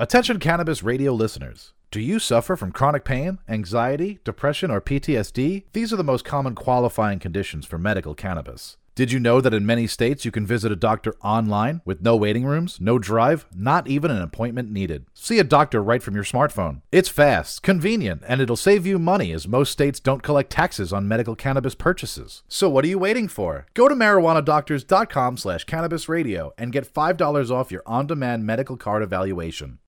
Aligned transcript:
Attention 0.00 0.38
cannabis 0.38 0.84
radio 0.84 1.12
listeners. 1.12 1.72
Do 1.90 2.00
you 2.00 2.20
suffer 2.20 2.54
from 2.54 2.70
chronic 2.70 3.04
pain, 3.04 3.40
anxiety, 3.48 4.20
depression, 4.22 4.70
or 4.70 4.80
PTSD? 4.80 5.64
These 5.72 5.92
are 5.92 5.96
the 5.96 6.04
most 6.04 6.24
common 6.24 6.54
qualifying 6.54 7.18
conditions 7.18 7.66
for 7.66 7.78
medical 7.78 8.14
cannabis. 8.14 8.76
Did 8.94 9.10
you 9.10 9.18
know 9.18 9.40
that 9.40 9.52
in 9.52 9.66
many 9.66 9.88
states 9.88 10.24
you 10.24 10.30
can 10.30 10.46
visit 10.46 10.70
a 10.70 10.76
doctor 10.76 11.16
online 11.20 11.80
with 11.84 12.00
no 12.00 12.14
waiting 12.14 12.44
rooms, 12.44 12.80
no 12.80 13.00
drive, 13.00 13.46
not 13.52 13.88
even 13.88 14.12
an 14.12 14.22
appointment 14.22 14.70
needed? 14.70 15.06
See 15.14 15.40
a 15.40 15.44
doctor 15.44 15.82
right 15.82 16.00
from 16.00 16.14
your 16.14 16.22
smartphone. 16.22 16.82
It's 16.92 17.08
fast, 17.08 17.64
convenient, 17.64 18.22
and 18.28 18.40
it'll 18.40 18.54
save 18.54 18.86
you 18.86 19.00
money 19.00 19.32
as 19.32 19.48
most 19.48 19.72
states 19.72 19.98
don't 19.98 20.22
collect 20.22 20.50
taxes 20.50 20.92
on 20.92 21.08
medical 21.08 21.34
cannabis 21.34 21.74
purchases. 21.74 22.44
So 22.46 22.68
what 22.68 22.84
are 22.84 22.88
you 22.88 23.00
waiting 23.00 23.26
for? 23.26 23.66
Go 23.74 23.88
to 23.88 23.96
marijuanadoctors.com 23.96 25.38
slash 25.38 25.64
cannabis 25.64 26.08
radio 26.08 26.52
and 26.56 26.70
get 26.70 26.94
$5 26.94 27.50
off 27.50 27.72
your 27.72 27.82
on-demand 27.84 28.46
medical 28.46 28.76
card 28.76 29.02
evaluation. 29.02 29.80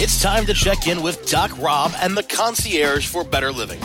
It's 0.00 0.22
time 0.22 0.46
to 0.46 0.54
check 0.54 0.86
in 0.86 1.02
with 1.02 1.28
Doc 1.28 1.56
Rob 1.58 1.92
and 2.00 2.16
the 2.16 2.22
concierge 2.22 3.06
for 3.06 3.24
better 3.24 3.50
living. 3.50 3.80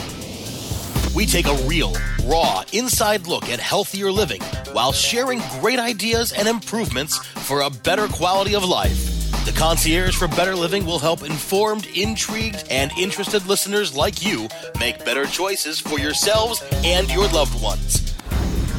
We 1.15 1.25
take 1.25 1.47
a 1.47 1.55
real, 1.67 1.95
raw, 2.25 2.63
inside 2.71 3.27
look 3.27 3.49
at 3.49 3.59
healthier 3.59 4.11
living 4.11 4.41
while 4.73 4.91
sharing 4.91 5.41
great 5.59 5.79
ideas 5.79 6.31
and 6.31 6.47
improvements 6.47 7.17
for 7.17 7.61
a 7.61 7.69
better 7.69 8.07
quality 8.07 8.55
of 8.55 8.63
life. 8.63 9.13
The 9.45 9.51
concierge 9.51 10.15
for 10.15 10.27
better 10.27 10.55
living 10.55 10.85
will 10.85 10.99
help 10.99 11.23
informed, 11.23 11.87
intrigued, 11.87 12.63
and 12.69 12.91
interested 12.97 13.45
listeners 13.45 13.95
like 13.95 14.23
you 14.23 14.47
make 14.79 15.03
better 15.03 15.25
choices 15.25 15.79
for 15.79 15.99
yourselves 15.99 16.63
and 16.83 17.11
your 17.11 17.27
loved 17.29 17.61
ones. 17.61 18.12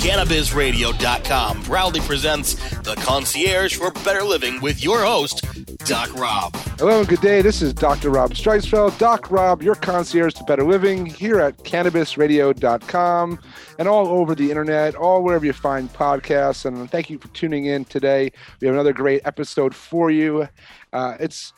CannabisRadio.com 0.04 1.62
proudly 1.62 2.00
presents 2.00 2.56
The 2.80 2.94
Concierge 2.96 3.74
for 3.74 3.90
Better 3.90 4.22
Living 4.22 4.60
with 4.60 4.84
your 4.84 5.02
host, 5.02 5.46
Doc 5.86 6.12
Rob. 6.14 6.54
Hello 6.78 6.98
and 6.98 7.08
good 7.08 7.22
day. 7.22 7.40
This 7.40 7.62
is 7.62 7.72
Dr. 7.72 8.10
Rob 8.10 8.34
Streisfeld. 8.34 8.98
Doc 8.98 9.30
Rob, 9.30 9.62
your 9.62 9.74
concierge 9.74 10.34
to 10.34 10.44
better 10.44 10.62
living 10.62 11.06
here 11.06 11.40
at 11.40 11.56
cannabisradio.com 11.56 13.38
and 13.78 13.88
all 13.88 14.08
over 14.08 14.34
the 14.34 14.50
internet, 14.50 14.94
all 14.94 15.22
wherever 15.22 15.46
you 15.46 15.54
find 15.54 15.90
podcasts. 15.94 16.66
And 16.66 16.90
thank 16.90 17.08
you 17.08 17.18
for 17.18 17.28
tuning 17.28 17.64
in 17.64 17.86
today. 17.86 18.30
We 18.60 18.66
have 18.66 18.74
another 18.74 18.92
great 18.92 19.22
episode 19.24 19.74
for 19.74 20.10
you. 20.10 20.46
Uh, 20.92 21.16
it's 21.18 21.54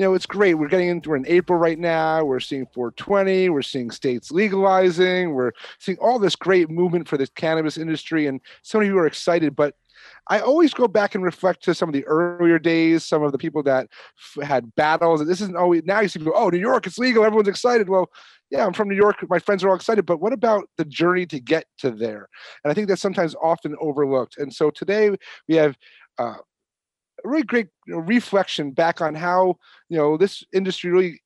you 0.00 0.06
know, 0.06 0.14
it's 0.14 0.24
great. 0.24 0.54
We're 0.54 0.68
getting 0.68 0.88
into 0.88 1.10
we're 1.10 1.16
in 1.16 1.26
April 1.28 1.58
right 1.58 1.78
now. 1.78 2.24
We're 2.24 2.40
seeing 2.40 2.64
420. 2.72 3.50
We're 3.50 3.60
seeing 3.60 3.90
states 3.90 4.30
legalizing. 4.30 5.34
We're 5.34 5.52
seeing 5.78 5.98
all 5.98 6.18
this 6.18 6.34
great 6.34 6.70
movement 6.70 7.06
for 7.06 7.18
the 7.18 7.26
cannabis 7.26 7.76
industry, 7.76 8.26
and 8.26 8.40
so 8.62 8.78
many 8.78 8.88
people 8.88 9.00
are 9.00 9.06
excited. 9.06 9.54
But 9.54 9.74
I 10.30 10.40
always 10.40 10.72
go 10.72 10.88
back 10.88 11.14
and 11.14 11.22
reflect 11.22 11.62
to 11.64 11.74
some 11.74 11.90
of 11.90 11.92
the 11.92 12.06
earlier 12.06 12.58
days, 12.58 13.04
some 13.04 13.22
of 13.22 13.32
the 13.32 13.36
people 13.36 13.62
that 13.64 13.88
f- 14.18 14.42
had 14.42 14.74
battles. 14.74 15.20
And 15.20 15.28
This 15.28 15.42
isn't 15.42 15.58
always 15.58 15.82
now 15.84 16.00
you 16.00 16.08
see 16.08 16.18
people, 16.18 16.32
oh, 16.34 16.48
New 16.48 16.58
York, 16.58 16.86
it's 16.86 16.96
legal, 16.96 17.22
everyone's 17.22 17.48
excited. 17.48 17.90
Well, 17.90 18.10
yeah, 18.48 18.64
I'm 18.64 18.72
from 18.72 18.88
New 18.88 18.96
York, 18.96 19.16
my 19.28 19.38
friends 19.38 19.62
are 19.62 19.68
all 19.68 19.76
excited, 19.76 20.06
but 20.06 20.22
what 20.22 20.32
about 20.32 20.64
the 20.78 20.86
journey 20.86 21.26
to 21.26 21.38
get 21.38 21.66
to 21.80 21.90
there? 21.90 22.26
And 22.64 22.70
I 22.70 22.74
think 22.74 22.88
that's 22.88 23.02
sometimes 23.02 23.34
often 23.34 23.76
overlooked. 23.82 24.38
And 24.38 24.50
so 24.50 24.70
today 24.70 25.14
we 25.46 25.56
have 25.56 25.76
uh, 26.18 26.36
really 27.24 27.42
great 27.42 27.68
reflection 27.86 28.70
back 28.72 29.00
on 29.00 29.14
how 29.14 29.56
you 29.88 29.96
know 29.96 30.16
this 30.16 30.44
industry 30.52 30.90
really 30.90 31.22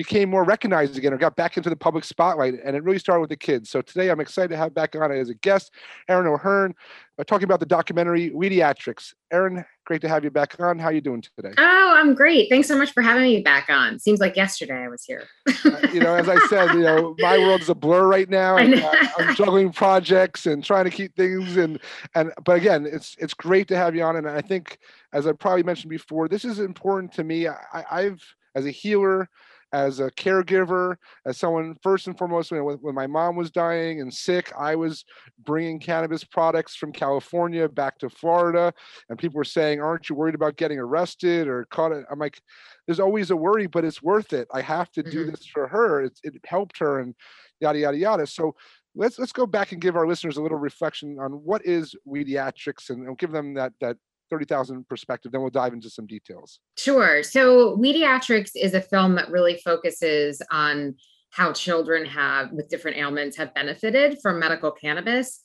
became 0.00 0.30
more 0.30 0.44
recognized 0.44 0.96
again 0.96 1.12
or 1.12 1.18
got 1.18 1.36
back 1.36 1.58
into 1.58 1.68
the 1.68 1.76
public 1.76 2.04
spotlight 2.04 2.54
and 2.64 2.74
it 2.74 2.82
really 2.82 2.98
started 2.98 3.20
with 3.20 3.28
the 3.28 3.36
kids. 3.36 3.68
So 3.68 3.82
today 3.82 4.08
i'm 4.08 4.18
excited 4.18 4.48
to 4.48 4.56
have 4.56 4.72
back 4.72 4.96
on 4.96 5.12
as 5.12 5.28
a 5.28 5.34
guest 5.34 5.74
erin 6.08 6.26
o'hearn 6.26 6.74
uh, 7.18 7.24
talking 7.24 7.44
about 7.44 7.60
the 7.60 7.66
documentary 7.66 8.30
weediatrics 8.30 9.12
erin 9.30 9.62
great 9.84 10.00
to 10.00 10.08
have 10.08 10.24
you 10.24 10.30
back 10.30 10.58
on. 10.58 10.78
How 10.78 10.86
are 10.86 10.92
you 10.94 11.02
doing 11.02 11.22
today? 11.36 11.52
Oh 11.58 11.94
i'm 11.98 12.14
great. 12.14 12.48
Thanks 12.48 12.66
so 12.66 12.78
much 12.78 12.92
for 12.92 13.02
having 13.02 13.24
me 13.24 13.42
back 13.42 13.68
on. 13.68 13.98
Seems 13.98 14.20
like 14.20 14.36
yesterday 14.36 14.84
i 14.84 14.88
was 14.88 15.04
here. 15.04 15.28
Uh, 15.46 15.86
you 15.92 16.00
know 16.00 16.14
as 16.14 16.30
i 16.30 16.38
said 16.46 16.72
you 16.72 16.80
know 16.80 17.14
my 17.18 17.36
world 17.36 17.60
is 17.60 17.68
a 17.68 17.74
blur 17.74 18.06
right 18.06 18.30
now. 18.30 18.56
And, 18.56 18.76
uh, 18.76 18.94
i'm 19.18 19.34
juggling 19.36 19.70
projects 19.70 20.46
and 20.46 20.64
trying 20.64 20.84
to 20.84 20.90
keep 20.90 21.14
things 21.14 21.58
and 21.58 21.78
and 22.14 22.32
but 22.42 22.56
again 22.56 22.86
it's 22.90 23.16
it's 23.18 23.34
great 23.34 23.68
to 23.68 23.76
have 23.76 23.94
you 23.94 24.02
on. 24.02 24.16
And 24.16 24.26
i 24.26 24.40
think 24.40 24.78
as 25.12 25.26
i 25.26 25.32
probably 25.32 25.62
mentioned 25.62 25.90
before 25.90 26.26
this 26.26 26.46
is 26.46 26.58
important 26.58 27.12
to 27.12 27.22
me. 27.22 27.48
I, 27.48 27.84
i've 27.90 28.24
as 28.54 28.64
a 28.64 28.70
healer 28.70 29.28
as 29.72 30.00
a 30.00 30.10
caregiver, 30.12 30.96
as 31.26 31.38
someone 31.38 31.76
first 31.82 32.06
and 32.06 32.18
foremost, 32.18 32.50
when, 32.50 32.62
when 32.62 32.94
my 32.94 33.06
mom 33.06 33.36
was 33.36 33.50
dying 33.50 34.00
and 34.00 34.12
sick, 34.12 34.52
I 34.58 34.74
was 34.74 35.04
bringing 35.44 35.78
cannabis 35.78 36.24
products 36.24 36.76
from 36.76 36.92
California 36.92 37.68
back 37.68 37.98
to 37.98 38.10
Florida, 38.10 38.72
and 39.08 39.18
people 39.18 39.38
were 39.38 39.44
saying, 39.44 39.80
"Aren't 39.80 40.08
you 40.08 40.16
worried 40.16 40.34
about 40.34 40.56
getting 40.56 40.78
arrested 40.78 41.48
or 41.48 41.66
caught?" 41.66 41.92
I'm 42.10 42.18
like, 42.18 42.40
"There's 42.86 43.00
always 43.00 43.30
a 43.30 43.36
worry, 43.36 43.66
but 43.66 43.84
it's 43.84 44.02
worth 44.02 44.32
it. 44.32 44.48
I 44.52 44.60
have 44.62 44.90
to 44.92 45.02
do 45.02 45.22
mm-hmm. 45.22 45.30
this 45.30 45.46
for 45.46 45.68
her. 45.68 46.02
It, 46.02 46.18
it 46.22 46.34
helped 46.44 46.78
her, 46.78 47.00
and 47.00 47.14
yada 47.60 47.78
yada 47.78 47.96
yada." 47.96 48.26
So 48.26 48.54
let's 48.94 49.18
let's 49.18 49.32
go 49.32 49.46
back 49.46 49.72
and 49.72 49.80
give 49.80 49.96
our 49.96 50.06
listeners 50.06 50.36
a 50.36 50.42
little 50.42 50.58
reflection 50.58 51.18
on 51.20 51.32
what 51.32 51.64
is 51.64 51.94
Weediatrics 52.06 52.90
and, 52.90 53.06
and 53.06 53.18
give 53.18 53.30
them 53.30 53.54
that 53.54 53.72
that 53.80 53.96
30,000 54.30 54.86
perspective, 54.88 55.32
then 55.32 55.40
we'll 55.40 55.50
dive 55.50 55.72
into 55.72 55.90
some 55.90 56.06
details. 56.06 56.60
Sure. 56.76 57.22
So, 57.22 57.76
Weediatrics 57.76 58.52
is 58.54 58.74
a 58.74 58.80
film 58.80 59.16
that 59.16 59.30
really 59.30 59.60
focuses 59.64 60.40
on 60.50 60.94
how 61.30 61.52
children 61.52 62.04
have 62.04 62.50
with 62.52 62.68
different 62.68 62.96
ailments 62.96 63.36
have 63.36 63.54
benefited 63.54 64.18
from 64.22 64.38
medical 64.38 64.70
cannabis. 64.70 65.40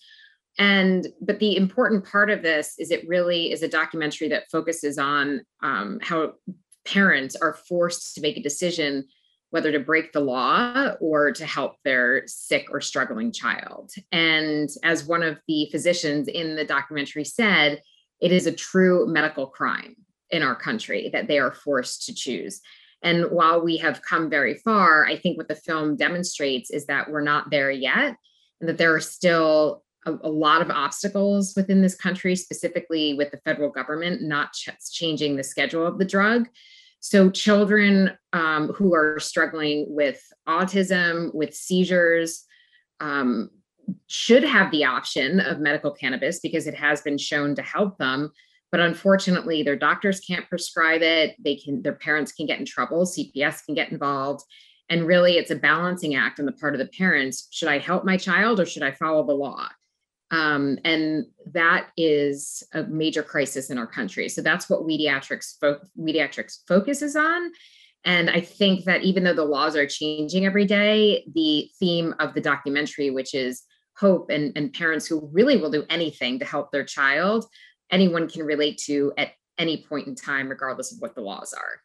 And 0.57 1.07
but 1.22 1.40
the 1.40 1.57
important 1.57 2.06
part 2.06 2.29
of 2.29 2.41
this 2.41 2.75
is 2.79 2.91
it 2.91 3.07
really 3.07 3.51
is 3.51 3.62
a 3.62 3.68
documentary 3.68 4.29
that 4.29 4.50
focuses 4.51 4.97
on 4.97 5.41
um, 5.62 6.00
how 6.02 6.34
parents 6.85 7.35
are 7.35 7.57
forced 7.67 8.16
to 8.16 8.22
make 8.22 8.38
a 8.38 8.44
decision 8.44 9.06
whether 9.56 9.72
to 9.72 9.79
break 9.79 10.12
the 10.12 10.19
law 10.19 10.90
or 11.00 11.31
to 11.31 11.46
help 11.46 11.75
their 11.85 12.23
sick 12.28 12.67
or 12.72 12.81
struggling 12.81 13.31
child. 13.31 13.90
And 14.12 14.69
as 14.84 15.06
one 15.06 15.23
of 15.23 15.40
the 15.47 15.69
physicians 15.72 16.28
in 16.28 16.57
the 16.57 16.66
documentary 16.66 17.23
said, 17.23 17.81
it 18.22 18.31
is 18.31 18.48
a 18.48 18.52
true 18.52 19.08
medical 19.08 19.48
crime 19.48 19.96
in 20.30 20.42
our 20.42 20.56
country 20.56 21.09
that 21.14 21.28
they 21.28 21.40
are 21.40 21.52
forced 21.53 22.06
to 22.06 22.14
choose. 22.14 22.62
And 23.02 23.26
while 23.26 23.62
we 23.62 23.78
have 23.78 24.02
come 24.02 24.30
very 24.30 24.56
far, 24.56 25.06
I 25.06 25.18
think 25.18 25.38
what 25.38 25.48
the 25.48 25.56
film 25.56 25.96
demonstrates 25.96 26.72
is 26.72 26.88
that 26.88 27.09
we're 27.09 27.22
not 27.22 27.52
there 27.52 27.72
yet, 27.72 28.16
and 28.59 28.70
that 28.70 28.78
there 28.78 28.96
are 28.96 29.02
still 29.02 29.84
a, 30.06 30.14
a 30.24 30.30
lot 30.30 30.62
of 30.62 30.72
obstacles 30.72 31.53
within 31.56 31.81
this 31.81 31.96
country, 31.96 32.36
specifically 32.36 33.14
with 33.14 33.31
the 33.31 33.42
federal 33.46 33.70
government 33.70 34.22
not 34.22 34.53
ch- 34.53 34.70
changing 34.92 35.36
the 35.36 35.44
schedule 35.44 35.86
of 35.86 36.00
the 36.00 36.06
drug. 36.06 36.47
So, 37.00 37.30
children 37.30 38.18
um, 38.34 38.70
who 38.70 38.96
are 38.96 39.20
struggling 39.20 39.86
with 39.90 40.20
autism, 40.47 41.34
with 41.36 41.53
seizures, 41.53 42.44
um, 43.00 43.52
should 44.07 44.44
have 44.44 44.72
the 44.72 44.85
option 44.85 45.40
of 45.40 45.59
medical 45.59 45.91
cannabis 45.91 46.40
because 46.40 46.68
it 46.68 46.75
has 46.75 47.01
been 47.01 47.18
shown 47.18 47.56
to 47.56 47.62
help 47.62 47.97
them 47.97 48.31
but 48.75 48.81
unfortunately 48.81 49.63
their 49.63 49.78
doctors 49.78 50.19
can't 50.19 50.50
prescribe 50.50 51.01
it. 51.01 51.35
They 51.40 51.56
can 51.56 51.81
their 51.81 51.94
parents 51.94 52.34
can 52.34 52.46
get 52.46 52.59
in 52.59 52.66
trouble. 52.66 53.06
Cps 53.06 53.63
can 53.66 53.73
get 53.73 53.90
involved. 53.90 54.44
And 54.90 55.07
really 55.07 55.38
it's 55.38 55.50
a 55.50 55.56
balancing 55.56 56.16
act 56.16 56.41
on 56.41 56.46
the 56.46 56.51
part 56.51 56.75
of 56.75 56.79
the 56.79 56.88
parents. 56.88 57.47
Should 57.51 57.69
i 57.69 57.79
help 57.79 58.03
my 58.03 58.18
child 58.18 58.59
or 58.59 58.66
should 58.66 58.84
i 58.84 58.91
follow 58.91 59.25
the 59.25 59.34
law? 59.34 59.69
Um, 60.29 60.78
and 60.84 61.25
that 61.53 61.88
is 61.96 62.63
a 62.73 62.84
major 62.84 63.23
crisis 63.23 63.69
in 63.69 63.78
our 63.78 63.88
country. 63.88 64.28
So 64.28 64.41
that's 64.41 64.69
what 64.69 64.81
weediatrics 64.81 65.57
fo- 65.62 65.79
focuses 66.67 67.16
on. 67.16 67.52
And 68.03 68.29
I 68.29 68.41
think 68.41 68.84
that 68.84 69.03
even 69.03 69.23
though 69.23 69.34
the 69.34 69.46
laws 69.46 69.78
are 69.78 69.88
changing 69.88 70.46
every 70.46 70.66
day, 70.66 71.25
the 71.34 71.69
theme 71.79 72.13
of 72.19 72.34
the 72.34 72.41
documentary, 72.41 73.09
which 73.09 73.34
is 73.34 73.63
hope 73.98 74.30
and, 74.30 74.52
and 74.56 74.74
parents 74.74 75.06
who 75.06 75.30
really 75.32 75.58
will 75.58 75.72
do 75.72 75.86
anything 75.90 76.40
to 76.40 76.46
help 76.46 76.72
their 76.72 76.84
child, 76.84 77.46
anyone 77.92 78.28
can 78.30 78.46
relate 78.46 78.78
to 78.86 79.14
at 79.18 79.32
any 79.58 79.86
point 79.88 80.08
in 80.08 80.16
time, 80.16 80.50
regardless 80.50 80.92
of 80.92 81.02
what 81.02 81.16
the 81.16 81.22
laws 81.22 81.54
are. 81.54 81.80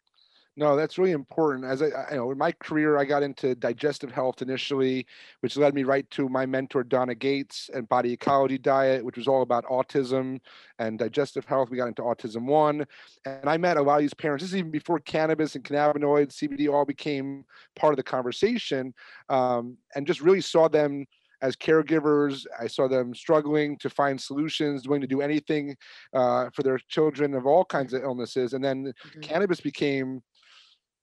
No, 0.57 0.77
that's 0.77 0.98
really 0.98 1.12
important. 1.12 1.65
As 1.65 1.80
I, 1.80 1.86
I, 1.86 2.10
you 2.10 2.16
know, 2.16 2.30
in 2.33 2.36
my 2.36 2.51
career, 2.53 2.98
I 2.98 3.04
got 3.04 3.22
into 3.22 3.54
digestive 3.54 4.10
health 4.10 4.42
initially, 4.42 5.07
which 5.41 5.57
led 5.57 5.74
me 5.74 5.84
right 5.84 6.10
to 6.10 6.28
my 6.28 6.45
mentor 6.45 6.83
Donna 6.83 7.15
Gates 7.15 7.71
and 7.72 7.89
Body 7.89 8.13
Ecology 8.13 8.59
Diet, 8.59 9.04
which 9.04 9.16
was 9.16 9.28
all 9.28 9.42
about 9.42 9.65
autism 9.66 10.41
and 10.78 10.98
digestive 10.98 11.45
health. 11.45 11.71
We 11.71 11.77
got 11.77 11.86
into 11.86 12.03
Autism 12.03 12.47
One, 12.47 12.84
and 13.24 13.48
I 13.48 13.56
met 13.56 13.77
a 13.77 13.83
lot 13.83 13.97
of 13.97 14.01
these 14.01 14.13
parents. 14.13 14.42
This 14.42 14.51
is 14.51 14.56
even 14.56 14.72
before 14.72 14.98
cannabis 14.98 15.54
and 15.54 15.65
cannabinoids, 15.65 16.34
CBD, 16.34 16.71
all 16.71 16.84
became 16.84 17.45
part 17.77 17.92
of 17.92 17.97
the 17.97 18.03
conversation, 18.03 18.92
um, 19.28 19.78
and 19.95 20.06
just 20.06 20.21
really 20.21 20.41
saw 20.41 20.68
them 20.68 21.06
as 21.42 21.57
caregivers. 21.57 22.47
I 22.59 22.66
saw 22.66 22.89
them 22.89 23.15
struggling 23.15 23.77
to 23.78 23.91
find 23.91 24.21
solutions, 24.21 24.87
willing 24.87 25.01
to 25.03 25.07
do 25.07 25.21
anything 25.21 25.77
uh, 26.15 26.51
for 26.54 26.63
their 26.63 26.78
children 26.89 27.34
of 27.34 27.47
all 27.47 27.65
kinds 27.65 27.92
of 27.92 28.03
illnesses. 28.03 28.53
And 28.53 28.65
then 28.65 28.87
mm-hmm. 28.87 29.21
cannabis 29.21 29.60
became 29.60 30.22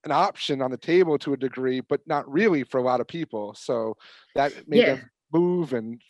an 0.03 0.11
option 0.11 0.61
on 0.61 0.71
the 0.71 0.77
table 0.77 1.17
to 1.19 1.33
a 1.33 1.37
degree, 1.37 1.81
but 1.81 2.01
not 2.05 2.29
really 2.31 2.63
for 2.63 2.77
a 2.77 2.83
lot 2.83 3.01
of 3.01 3.07
people. 3.07 3.53
So 3.55 3.97
that 4.35 4.53
made 4.67 4.79
yeah. 4.79 4.95
them 4.95 5.09
move 5.33 5.73
and 5.73 6.01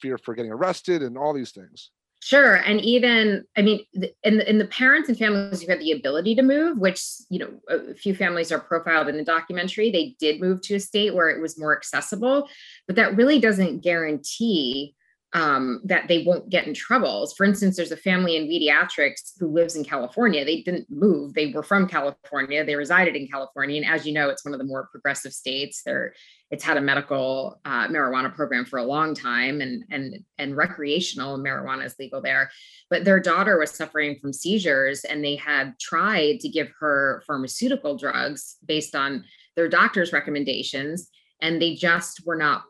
fear 0.00 0.18
for 0.18 0.34
getting 0.34 0.52
arrested 0.52 1.02
and 1.02 1.16
all 1.16 1.32
these 1.32 1.52
things. 1.52 1.90
Sure, 2.20 2.56
and 2.56 2.80
even 2.80 3.44
I 3.56 3.62
mean, 3.62 3.80
in 4.24 4.38
the, 4.38 4.50
in 4.50 4.58
the 4.58 4.66
parents 4.66 5.08
and 5.08 5.16
families 5.16 5.62
who 5.62 5.70
had 5.70 5.80
the 5.80 5.92
ability 5.92 6.34
to 6.34 6.42
move, 6.42 6.76
which 6.78 7.00
you 7.30 7.38
know 7.38 7.50
a 7.68 7.94
few 7.94 8.12
families 8.14 8.50
are 8.50 8.58
profiled 8.58 9.06
in 9.08 9.16
the 9.16 9.24
documentary, 9.24 9.90
they 9.92 10.16
did 10.18 10.40
move 10.40 10.60
to 10.62 10.74
a 10.74 10.80
state 10.80 11.14
where 11.14 11.30
it 11.30 11.40
was 11.40 11.58
more 11.58 11.76
accessible, 11.76 12.48
but 12.88 12.96
that 12.96 13.16
really 13.16 13.38
doesn't 13.38 13.80
guarantee 13.84 14.96
um, 15.34 15.80
that 15.84 16.08
they 16.08 16.24
won't 16.24 16.48
get 16.48 16.66
in 16.66 16.72
trouble. 16.72 17.26
For 17.36 17.44
instance, 17.44 17.76
there's 17.76 17.92
a 17.92 17.98
family 17.98 18.36
in 18.36 18.48
Weediatrics 18.48 19.32
who 19.38 19.48
lives 19.48 19.76
in 19.76 19.84
California. 19.84 20.44
They 20.44 20.62
didn't 20.62 20.86
move; 20.90 21.34
they 21.34 21.52
were 21.52 21.62
from 21.62 21.86
California. 21.86 22.64
They 22.64 22.76
resided 22.76 23.14
in 23.14 23.28
California, 23.28 23.82
and 23.82 23.90
as 23.90 24.06
you 24.06 24.14
know, 24.14 24.30
it's 24.30 24.44
one 24.44 24.54
of 24.54 24.58
the 24.58 24.64
more 24.64 24.88
progressive 24.90 25.34
states. 25.34 25.82
There, 25.84 26.14
it's 26.50 26.64
had 26.64 26.78
a 26.78 26.80
medical 26.80 27.60
uh, 27.66 27.88
marijuana 27.88 28.34
program 28.34 28.64
for 28.64 28.78
a 28.78 28.84
long 28.84 29.14
time, 29.14 29.60
and 29.60 29.84
and 29.90 30.16
and 30.38 30.56
recreational 30.56 31.38
marijuana 31.38 31.84
is 31.84 31.94
legal 31.98 32.22
there. 32.22 32.50
But 32.88 33.04
their 33.04 33.20
daughter 33.20 33.58
was 33.58 33.70
suffering 33.70 34.16
from 34.20 34.32
seizures, 34.32 35.04
and 35.04 35.22
they 35.22 35.36
had 35.36 35.78
tried 35.78 36.40
to 36.40 36.48
give 36.48 36.70
her 36.80 37.22
pharmaceutical 37.26 37.98
drugs 37.98 38.56
based 38.64 38.94
on 38.94 39.24
their 39.56 39.68
doctor's 39.68 40.12
recommendations, 40.12 41.10
and 41.42 41.60
they 41.60 41.74
just 41.74 42.24
were 42.24 42.36
not 42.36 42.62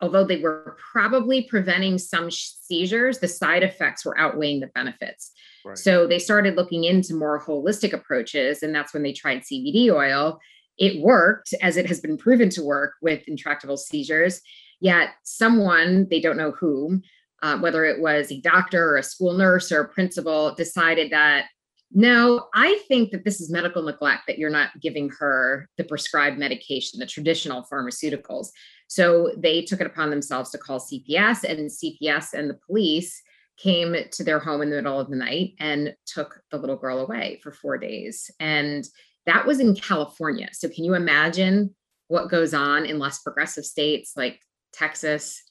although 0.00 0.24
they 0.24 0.40
were 0.40 0.76
probably 0.92 1.42
preventing 1.42 1.98
some 1.98 2.30
seizures, 2.30 3.18
the 3.18 3.28
side 3.28 3.62
effects 3.62 4.04
were 4.04 4.18
outweighing 4.18 4.60
the 4.60 4.68
benefits. 4.68 5.32
Right. 5.64 5.78
So 5.78 6.06
they 6.06 6.18
started 6.18 6.56
looking 6.56 6.84
into 6.84 7.14
more 7.14 7.42
holistic 7.42 7.92
approaches, 7.92 8.62
and 8.62 8.74
that's 8.74 8.92
when 8.92 9.02
they 9.02 9.12
tried 9.12 9.42
CBD 9.42 9.90
oil. 9.90 10.38
It 10.78 11.02
worked, 11.02 11.54
as 11.62 11.76
it 11.76 11.86
has 11.86 12.00
been 12.00 12.18
proven 12.18 12.50
to 12.50 12.62
work 12.62 12.94
with 13.00 13.26
intractable 13.26 13.78
seizures. 13.78 14.40
Yet 14.80 15.10
someone, 15.22 16.06
they 16.10 16.20
don't 16.20 16.36
know 16.36 16.52
whom, 16.52 17.02
uh, 17.42 17.58
whether 17.58 17.84
it 17.84 18.00
was 18.00 18.30
a 18.30 18.40
doctor 18.40 18.90
or 18.90 18.96
a 18.96 19.02
school 19.02 19.32
nurse 19.32 19.72
or 19.72 19.80
a 19.80 19.88
principal, 19.88 20.54
decided 20.54 21.10
that 21.12 21.46
no, 21.92 22.46
I 22.54 22.80
think 22.88 23.12
that 23.12 23.24
this 23.24 23.40
is 23.40 23.50
medical 23.50 23.82
neglect 23.82 24.22
that 24.26 24.38
you're 24.38 24.50
not 24.50 24.80
giving 24.80 25.10
her 25.20 25.68
the 25.78 25.84
prescribed 25.84 26.38
medication, 26.38 26.98
the 26.98 27.06
traditional 27.06 27.66
pharmaceuticals. 27.70 28.48
So 28.88 29.32
they 29.36 29.62
took 29.62 29.80
it 29.80 29.86
upon 29.86 30.10
themselves 30.10 30.50
to 30.50 30.58
call 30.58 30.80
CPS, 30.80 31.44
and 31.44 31.70
CPS 31.70 32.34
and 32.34 32.50
the 32.50 32.58
police 32.66 33.22
came 33.56 33.96
to 34.12 34.24
their 34.24 34.38
home 34.38 34.62
in 34.62 34.70
the 34.70 34.76
middle 34.76 35.00
of 35.00 35.08
the 35.08 35.16
night 35.16 35.54
and 35.58 35.94
took 36.04 36.40
the 36.50 36.58
little 36.58 36.76
girl 36.76 36.98
away 36.98 37.40
for 37.42 37.52
four 37.52 37.78
days. 37.78 38.30
And 38.38 38.86
that 39.24 39.46
was 39.46 39.60
in 39.60 39.74
California. 39.74 40.48
So 40.52 40.68
can 40.68 40.84
you 40.84 40.94
imagine 40.94 41.74
what 42.08 42.30
goes 42.30 42.54
on 42.54 42.84
in 42.84 42.98
less 42.98 43.20
progressive 43.20 43.64
states 43.64 44.12
like 44.16 44.40
Texas, 44.72 45.42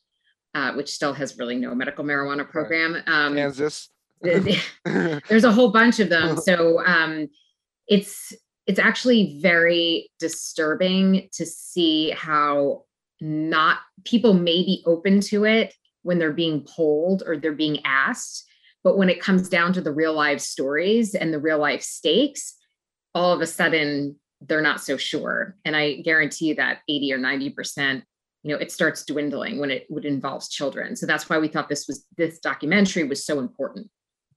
uh, 0.54 0.74
which 0.74 0.92
still 0.92 1.14
has 1.14 1.38
really 1.38 1.56
no 1.56 1.74
medical 1.74 2.06
marijuana 2.06 2.48
program? 2.48 3.02
Um, 3.08 3.36
Kansas. 3.36 3.90
there's 5.28 5.44
a 5.44 5.52
whole 5.52 5.72
bunch 5.72 6.00
of 6.00 6.10
them. 6.10 6.38
So 6.38 6.84
um, 6.86 7.28
it's 7.88 8.34
it's 8.68 8.80
actually 8.80 9.40
very 9.42 10.10
disturbing 10.20 11.30
to 11.34 11.46
see 11.46 12.10
how 12.12 12.84
not 13.22 13.80
people 14.04 14.34
may 14.34 14.64
be 14.64 14.84
open 14.86 15.20
to 15.22 15.46
it 15.46 15.74
when 16.04 16.20
they're 16.20 16.34
being 16.34 16.62
polled 16.62 17.24
or 17.26 17.38
they're 17.38 17.54
being 17.54 17.80
asked 17.86 18.46
but 18.84 18.98
when 18.98 19.10
it 19.10 19.20
comes 19.20 19.50
down 19.50 19.74
to 19.74 19.82
the 19.82 19.92
real 19.92 20.14
life 20.14 20.40
stories 20.40 21.16
and 21.16 21.34
the 21.34 21.40
real 21.40 21.58
life 21.58 21.82
stakes 21.82 22.56
all 23.14 23.34
of 23.34 23.42
a 23.42 23.48
sudden 23.48 24.16
they're 24.42 24.62
not 24.62 24.82
so 24.82 24.98
sure. 24.98 25.56
And 25.66 25.76
i 25.76 25.96
guarantee 26.02 26.54
that 26.54 26.80
80 26.90 27.14
or 27.14 27.18
90 27.18 27.50
percent 27.52 28.04
you 28.44 28.52
know 28.52 28.58
it 28.58 28.72
starts 28.72 29.04
dwindling 29.06 29.60
when 29.60 29.72
it 29.72 29.88
would 29.90 30.06
involves 30.06 30.50
children. 30.50 30.96
So 30.96 31.06
that's 31.06 31.30
why 31.30 31.40
we 31.40 31.48
thought 31.48 31.70
this 31.70 31.88
was 31.88 32.06
this 32.18 32.40
documentary 32.40 33.04
was 33.04 33.26
so 33.26 33.40
important 33.40 33.90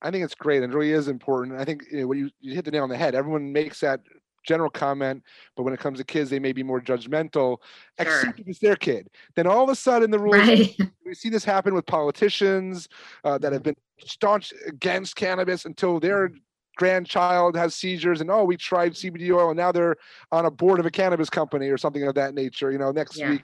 I 0.03 0.11
think 0.11 0.25
it's 0.25 0.35
great 0.35 0.63
and 0.63 0.73
it 0.73 0.77
really 0.77 0.93
is 0.93 1.09
important. 1.09 1.61
I 1.61 1.65
think 1.65 1.85
you 1.91 2.01
know, 2.01 2.07
what 2.07 2.19
you, 2.19 2.31
you 2.41 2.55
hit 2.55 2.65
the 2.65 2.71
nail 2.71 2.85
on 2.85 2.89
the 2.89 2.97
head. 2.97 3.15
Everyone 3.15 3.53
makes 3.53 3.81
that 3.81 4.01
general 4.45 4.71
comment, 4.71 5.23
but 5.57 5.63
when 5.65 5.75
it 5.75 5.81
comes 5.81 5.99
to 5.99 6.05
kids, 6.05 6.31
they 6.31 6.39
may 6.39 6.53
be 6.53 6.63
more 6.63 6.81
judgmental, 6.81 7.59
sure. 8.01 8.21
except 8.21 8.41
if 8.41 8.49
it's 8.49 8.59
their 8.59 8.77
kid. 8.77 9.09
Then 9.35 9.47
all 9.47 9.63
of 9.63 9.71
a 9.71 9.75
sudden, 9.75 10.11
the 10.11 10.19
rules. 10.19 10.37
Right. 10.37 10.77
We 11.09 11.15
see 11.15 11.31
this 11.31 11.43
happen 11.43 11.73
with 11.73 11.87
politicians 11.87 12.87
uh, 13.25 13.39
that 13.39 13.55
have 13.55 13.63
been 13.63 13.77
staunch 13.99 14.53
against 14.67 15.17
cannabis 15.17 15.65
until 15.65 15.99
their 15.99 16.33
grandchild 16.77 17.57
has 17.57 17.75
seizures, 17.75 18.21
and 18.21 18.31
oh, 18.31 18.45
we 18.45 18.59
tried 18.59 18.93
CBD 18.93 19.35
oil, 19.35 19.49
and 19.49 19.57
now 19.57 19.73
they're 19.73 19.97
on 20.33 20.45
a 20.45 20.51
board 20.51 20.81
of 20.81 20.85
a 20.85 20.91
cannabis 20.91 21.31
company 21.31 21.71
or 21.71 21.79
something 21.79 22.07
of 22.07 22.15
that 22.17 22.35
nature. 22.35 22.71
You 22.71 22.77
know, 22.77 22.93
next 22.93 23.17
yeah. 23.17 23.31
week 23.31 23.43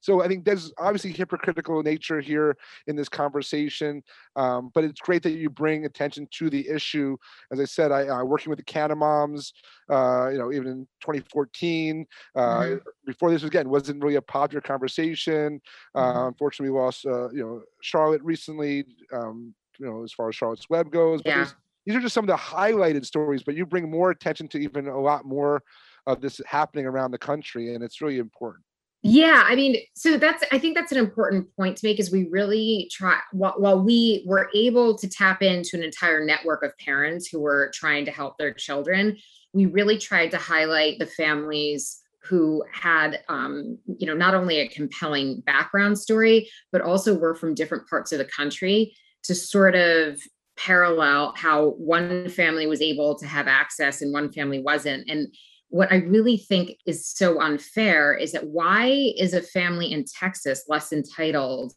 so 0.00 0.22
I 0.22 0.28
think 0.28 0.44
there's 0.44 0.72
obviously 0.78 1.12
hypocritical 1.12 1.82
nature 1.82 2.20
here 2.20 2.56
in 2.86 2.96
this 2.96 3.08
conversation, 3.08 4.02
um, 4.36 4.70
but 4.74 4.84
it's 4.84 5.00
great 5.00 5.22
that 5.22 5.32
you 5.32 5.50
bring 5.50 5.84
attention 5.84 6.28
to 6.32 6.50
the 6.50 6.68
issue. 6.68 7.16
As 7.52 7.60
I 7.60 7.64
said, 7.64 7.92
I 7.92 8.08
uh, 8.08 8.24
working 8.24 8.50
with 8.50 8.58
the 8.58 8.64
Canna 8.64 8.96
Moms, 8.96 9.52
uh, 9.90 10.28
you 10.30 10.38
know, 10.38 10.52
even 10.52 10.68
in 10.68 10.88
2014. 11.00 12.06
Uh, 12.34 12.40
mm-hmm. 12.40 12.76
Before 13.06 13.30
this 13.30 13.42
again 13.42 13.68
wasn't 13.68 14.02
really 14.02 14.16
a 14.16 14.22
popular 14.22 14.60
conversation. 14.60 15.60
Uh, 15.94 16.12
mm-hmm. 16.12 16.28
Unfortunately, 16.28 16.70
we 16.70 16.78
lost 16.78 17.06
uh, 17.06 17.30
you 17.30 17.42
know 17.42 17.62
Charlotte 17.82 18.22
recently. 18.22 18.84
Um, 19.12 19.54
you 19.78 19.86
know, 19.86 20.02
as 20.04 20.12
far 20.12 20.28
as 20.28 20.34
Charlotte's 20.34 20.70
Web 20.70 20.90
goes, 20.90 21.20
but 21.22 21.30
yeah. 21.30 21.46
these 21.84 21.96
are 21.96 22.00
just 22.00 22.14
some 22.14 22.24
of 22.24 22.28
the 22.28 22.36
highlighted 22.36 23.04
stories. 23.04 23.42
But 23.42 23.56
you 23.56 23.66
bring 23.66 23.90
more 23.90 24.10
attention 24.10 24.48
to 24.48 24.58
even 24.58 24.88
a 24.88 24.98
lot 24.98 25.26
more 25.26 25.62
of 26.06 26.20
this 26.20 26.40
happening 26.46 26.86
around 26.86 27.10
the 27.10 27.18
country, 27.18 27.74
and 27.74 27.82
it's 27.82 28.00
really 28.00 28.18
important. 28.18 28.64
Yeah, 29.02 29.44
I 29.46 29.54
mean, 29.54 29.76
so 29.94 30.16
that's 30.18 30.42
I 30.50 30.58
think 30.58 30.76
that's 30.76 30.90
an 30.90 30.98
important 30.98 31.54
point 31.56 31.76
to 31.76 31.86
make 31.86 32.00
is 32.00 32.10
we 32.10 32.26
really 32.30 32.88
try 32.92 33.18
while, 33.32 33.54
while 33.56 33.80
we 33.80 34.24
were 34.26 34.50
able 34.54 34.96
to 34.98 35.08
tap 35.08 35.42
into 35.42 35.76
an 35.76 35.84
entire 35.84 36.24
network 36.24 36.64
of 36.64 36.76
parents 36.78 37.28
who 37.28 37.40
were 37.40 37.70
trying 37.74 38.04
to 38.06 38.10
help 38.10 38.36
their 38.38 38.52
children, 38.52 39.16
we 39.52 39.66
really 39.66 39.96
tried 39.98 40.30
to 40.32 40.38
highlight 40.38 40.98
the 40.98 41.06
families 41.06 42.00
who 42.24 42.64
had 42.72 43.20
um, 43.28 43.78
you 43.98 44.06
know 44.06 44.14
not 44.14 44.34
only 44.34 44.58
a 44.58 44.68
compelling 44.68 45.40
background 45.46 45.96
story 45.98 46.48
but 46.72 46.80
also 46.80 47.14
were 47.16 47.34
from 47.36 47.54
different 47.54 47.88
parts 47.88 48.10
of 48.10 48.18
the 48.18 48.24
country 48.24 48.92
to 49.22 49.34
sort 49.34 49.76
of 49.76 50.18
parallel 50.56 51.32
how 51.36 51.70
one 51.72 52.28
family 52.30 52.66
was 52.66 52.80
able 52.80 53.14
to 53.18 53.26
have 53.26 53.46
access 53.46 54.00
and 54.02 54.12
one 54.12 54.32
family 54.32 54.58
wasn't. 54.58 55.08
And 55.08 55.28
what 55.68 55.92
I 55.92 55.96
really 55.96 56.36
think 56.36 56.76
is 56.86 57.06
so 57.06 57.40
unfair 57.40 58.14
is 58.14 58.32
that 58.32 58.46
why 58.46 59.12
is 59.16 59.34
a 59.34 59.42
family 59.42 59.92
in 59.92 60.04
Texas 60.04 60.64
less 60.68 60.92
entitled 60.92 61.72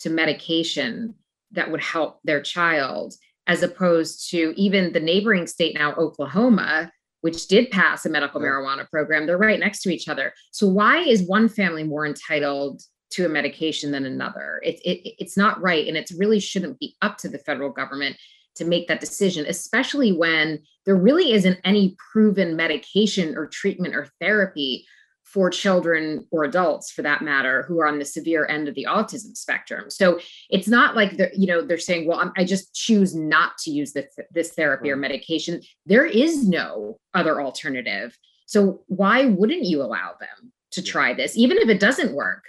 to 0.00 0.10
medication 0.10 1.14
that 1.52 1.70
would 1.70 1.82
help 1.82 2.20
their 2.24 2.42
child 2.42 3.14
as 3.46 3.62
opposed 3.62 4.30
to 4.30 4.54
even 4.56 4.92
the 4.92 5.00
neighboring 5.00 5.46
state 5.46 5.74
now, 5.74 5.94
Oklahoma, 5.94 6.90
which 7.20 7.46
did 7.46 7.70
pass 7.70 8.04
a 8.04 8.10
medical 8.10 8.40
marijuana 8.40 8.88
program? 8.90 9.26
They're 9.26 9.38
right 9.38 9.60
next 9.60 9.82
to 9.82 9.90
each 9.90 10.08
other. 10.08 10.32
So, 10.50 10.66
why 10.66 10.98
is 10.98 11.22
one 11.22 11.48
family 11.48 11.84
more 11.84 12.06
entitled 12.06 12.82
to 13.10 13.26
a 13.26 13.28
medication 13.28 13.90
than 13.92 14.06
another? 14.06 14.60
It, 14.62 14.76
it, 14.84 15.14
it's 15.18 15.36
not 15.36 15.60
right. 15.62 15.86
And 15.86 15.96
it 15.96 16.10
really 16.18 16.40
shouldn't 16.40 16.78
be 16.78 16.96
up 17.02 17.18
to 17.18 17.28
the 17.28 17.38
federal 17.38 17.70
government 17.70 18.16
to 18.56 18.64
make 18.64 18.88
that 18.88 19.00
decision, 19.00 19.46
especially 19.46 20.12
when 20.12 20.60
there 20.86 20.96
really 20.96 21.32
isn't 21.32 21.58
any 21.64 21.96
proven 22.12 22.56
medication 22.56 23.36
or 23.36 23.46
treatment 23.46 23.94
or 23.94 24.08
therapy 24.20 24.86
for 25.24 25.50
children 25.50 26.26
or 26.30 26.44
adults 26.44 26.92
for 26.92 27.02
that 27.02 27.22
matter 27.22 27.64
who 27.64 27.80
are 27.80 27.88
on 27.88 27.98
the 27.98 28.04
severe 28.04 28.46
end 28.46 28.68
of 28.68 28.74
the 28.74 28.86
autism 28.88 29.36
spectrum. 29.36 29.90
So 29.90 30.20
it's 30.48 30.68
not 30.68 30.94
like 30.94 31.16
they're 31.16 31.32
you 31.34 31.46
know 31.46 31.62
they're 31.62 31.78
saying 31.78 32.06
well 32.06 32.20
I'm, 32.20 32.30
i 32.36 32.44
just 32.44 32.74
choose 32.74 33.16
not 33.16 33.58
to 33.58 33.70
use 33.70 33.92
this, 33.92 34.14
this 34.30 34.52
therapy 34.52 34.90
or 34.90 34.96
medication. 34.96 35.60
There 35.86 36.06
is 36.06 36.46
no 36.46 37.00
other 37.14 37.40
alternative. 37.40 38.16
So 38.46 38.84
why 38.86 39.24
wouldn't 39.24 39.64
you 39.64 39.82
allow 39.82 40.12
them 40.20 40.52
to 40.72 40.82
try 40.82 41.14
this? 41.14 41.36
Even 41.36 41.56
if 41.56 41.68
it 41.68 41.80
doesn't 41.80 42.14
work 42.14 42.44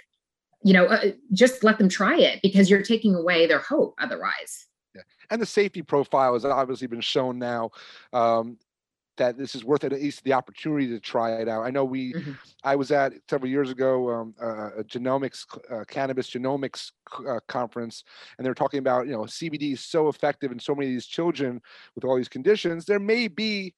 you 0.62 0.72
know 0.72 0.86
uh, 0.86 1.12
just 1.32 1.62
let 1.62 1.78
them 1.78 1.88
try 1.88 2.16
it 2.16 2.40
because 2.42 2.68
you're 2.68 2.82
taking 2.82 3.14
away 3.14 3.46
their 3.46 3.60
hope 3.60 3.94
otherwise 4.00 4.66
and 5.30 5.40
the 5.40 5.46
safety 5.46 5.82
profile 5.82 6.34
has 6.34 6.44
obviously 6.44 6.86
been 6.86 7.00
shown 7.00 7.38
now 7.38 7.70
um, 8.12 8.58
that 9.16 9.38
this 9.38 9.54
is 9.54 9.64
worth 9.64 9.84
at 9.84 9.92
least 9.92 10.24
the 10.24 10.32
opportunity 10.32 10.88
to 10.88 11.00
try 11.00 11.32
it 11.32 11.48
out. 11.48 11.64
I 11.64 11.70
know 11.70 11.84
we, 11.84 12.12
mm-hmm. 12.12 12.32
I 12.64 12.76
was 12.76 12.90
at 12.90 13.14
several 13.28 13.50
years 13.50 13.70
ago 13.70 14.10
um, 14.10 14.34
uh, 14.42 14.70
a 14.78 14.84
genomics, 14.84 15.44
uh, 15.70 15.84
cannabis 15.84 16.30
genomics 16.30 16.92
uh, 17.26 17.40
conference, 17.48 18.04
and 18.36 18.44
they 18.44 18.50
were 18.50 18.54
talking 18.54 18.78
about 18.78 19.06
you 19.06 19.12
know 19.12 19.22
CBD 19.22 19.72
is 19.72 19.80
so 19.80 20.08
effective 20.08 20.52
in 20.52 20.58
so 20.58 20.74
many 20.74 20.88
of 20.88 20.92
these 20.92 21.06
children 21.06 21.60
with 21.94 22.04
all 22.04 22.16
these 22.16 22.28
conditions. 22.28 22.84
There 22.84 23.00
may 23.00 23.28
be 23.28 23.74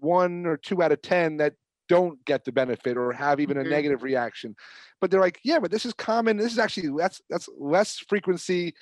one 0.00 0.46
or 0.46 0.56
two 0.56 0.82
out 0.82 0.92
of 0.92 1.02
ten 1.02 1.36
that 1.38 1.54
don't 1.88 2.24
get 2.24 2.44
the 2.44 2.52
benefit 2.52 2.96
or 2.96 3.12
have 3.12 3.40
even 3.40 3.56
mm-hmm. 3.56 3.66
a 3.66 3.70
negative 3.70 4.02
reaction 4.02 4.54
but 5.00 5.10
they're 5.10 5.20
like 5.20 5.40
yeah 5.42 5.58
but 5.58 5.70
this 5.70 5.84
is 5.84 5.92
common 5.92 6.38
this 6.38 6.52
is 6.52 6.58
actually 6.58 6.88
that's 6.96 7.20
that's 7.28 7.48
less 7.58 7.98
frequency 7.98 8.72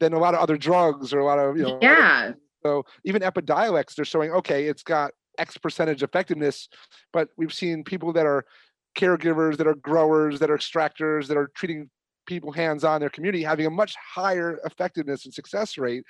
than 0.00 0.12
a 0.12 0.18
lot 0.18 0.34
of 0.34 0.40
other 0.40 0.56
drugs 0.56 1.12
or 1.12 1.20
a 1.20 1.24
lot 1.24 1.38
of 1.38 1.56
you 1.56 1.62
know 1.62 1.78
yeah 1.80 2.32
so 2.62 2.84
even 3.04 3.22
epidiolex 3.22 3.94
they're 3.94 4.04
showing 4.04 4.30
okay 4.30 4.64
it's 4.64 4.82
got 4.82 5.12
x 5.38 5.56
percentage 5.56 6.02
effectiveness 6.02 6.68
but 7.12 7.28
we've 7.36 7.52
seen 7.52 7.82
people 7.84 8.12
that 8.12 8.26
are 8.26 8.44
caregivers 8.96 9.56
that 9.56 9.66
are 9.66 9.74
growers 9.74 10.38
that 10.38 10.50
are 10.50 10.56
extractors 10.56 11.26
that 11.26 11.36
are 11.36 11.50
treating 11.54 11.90
people 12.26 12.52
hands-on 12.52 13.00
their 13.00 13.10
community 13.10 13.42
having 13.42 13.66
a 13.66 13.70
much 13.70 13.94
higher 13.96 14.58
effectiveness 14.64 15.24
and 15.24 15.34
success 15.34 15.76
rate. 15.78 16.04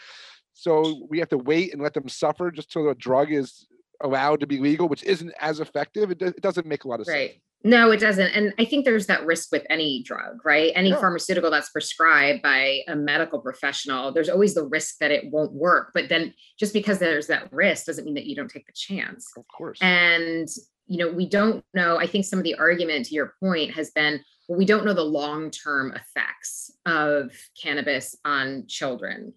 So 0.52 1.06
we 1.08 1.18
have 1.18 1.28
to 1.30 1.38
wait 1.38 1.72
and 1.72 1.82
let 1.82 1.94
them 1.94 2.08
suffer 2.08 2.50
just 2.50 2.70
till 2.70 2.88
a 2.88 2.94
drug 2.94 3.32
is 3.32 3.66
allowed 4.02 4.40
to 4.40 4.46
be 4.46 4.58
legal, 4.58 4.88
which 4.88 5.04
isn't 5.04 5.32
as 5.40 5.60
effective. 5.60 6.10
It, 6.10 6.22
it 6.22 6.40
doesn't 6.40 6.66
make 6.66 6.84
a 6.84 6.88
lot 6.88 7.00
of 7.00 7.06
sense. 7.06 7.14
right. 7.14 7.30
sense. 7.30 7.40
No, 7.66 7.90
it 7.92 7.98
doesn't. 7.98 8.26
And 8.32 8.52
I 8.58 8.66
think 8.66 8.84
there's 8.84 9.06
that 9.06 9.24
risk 9.24 9.50
with 9.50 9.64
any 9.70 10.02
drug, 10.02 10.44
right? 10.44 10.70
Any 10.74 10.90
Yeah. 10.90 11.00
pharmaceutical 11.00 11.50
that's 11.50 11.70
prescribed 11.70 12.42
by 12.42 12.80
a 12.88 12.94
medical 12.94 13.40
professional, 13.40 14.12
there's 14.12 14.28
always 14.28 14.54
the 14.54 14.66
risk 14.66 14.98
that 15.00 15.10
it 15.10 15.30
won't 15.32 15.52
work. 15.52 15.90
But 15.94 16.10
then 16.10 16.34
just 16.58 16.74
because 16.74 16.98
there's 16.98 17.26
that 17.28 17.50
risk 17.50 17.86
doesn't 17.86 18.04
mean 18.04 18.14
that 18.16 18.26
you 18.26 18.36
don't 18.36 18.50
take 18.50 18.66
the 18.66 18.72
chance. 18.74 19.32
Of 19.34 19.44
course. 19.48 19.78
And, 19.80 20.46
you 20.86 20.98
know, 20.98 21.10
we 21.10 21.26
don't 21.26 21.64
know. 21.72 21.96
I 21.98 22.06
think 22.06 22.26
some 22.26 22.38
of 22.38 22.44
the 22.44 22.56
argument 22.56 23.06
to 23.06 23.14
your 23.14 23.32
point 23.40 23.70
has 23.72 23.90
been 23.92 24.20
well, 24.46 24.58
we 24.58 24.66
don't 24.66 24.84
know 24.84 24.92
the 24.92 25.02
long 25.02 25.50
term 25.50 25.94
effects 25.94 26.70
of 26.84 27.30
cannabis 27.60 28.14
on 28.26 28.66
children. 28.68 29.32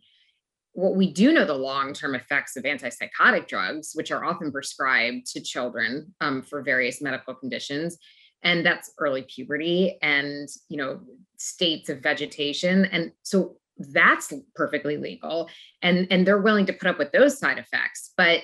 What 0.77 0.95
we 0.95 1.11
do 1.11 1.33
know 1.33 1.43
the 1.43 1.55
long 1.55 1.91
term 1.91 2.13
effects 2.13 2.55
of 2.55 2.63
antipsychotic 2.63 3.47
drugs, 3.47 3.93
which 3.95 4.11
are 4.11 4.23
often 4.23 4.51
prescribed 4.51 5.25
to 5.31 5.41
children 5.41 6.13
um, 6.21 6.43
for 6.43 6.61
various 6.61 7.01
medical 7.01 7.33
conditions, 7.33 7.97
and 8.43 8.63
that's 8.63 8.91
early 8.99 9.23
puberty 9.23 9.97
and 10.03 10.47
you 10.69 10.77
know 10.77 10.99
states 11.39 11.89
of 11.89 12.03
vegetation. 12.03 12.85
And 12.85 13.11
so 13.23 13.55
that's 13.79 14.31
perfectly 14.53 14.97
legal 14.97 15.49
and 15.81 16.05
and 16.11 16.27
they're 16.27 16.41
willing 16.41 16.67
to 16.67 16.73
put 16.73 16.89
up 16.89 16.99
with 16.99 17.11
those 17.11 17.39
side 17.39 17.57
effects. 17.57 18.13
But 18.15 18.43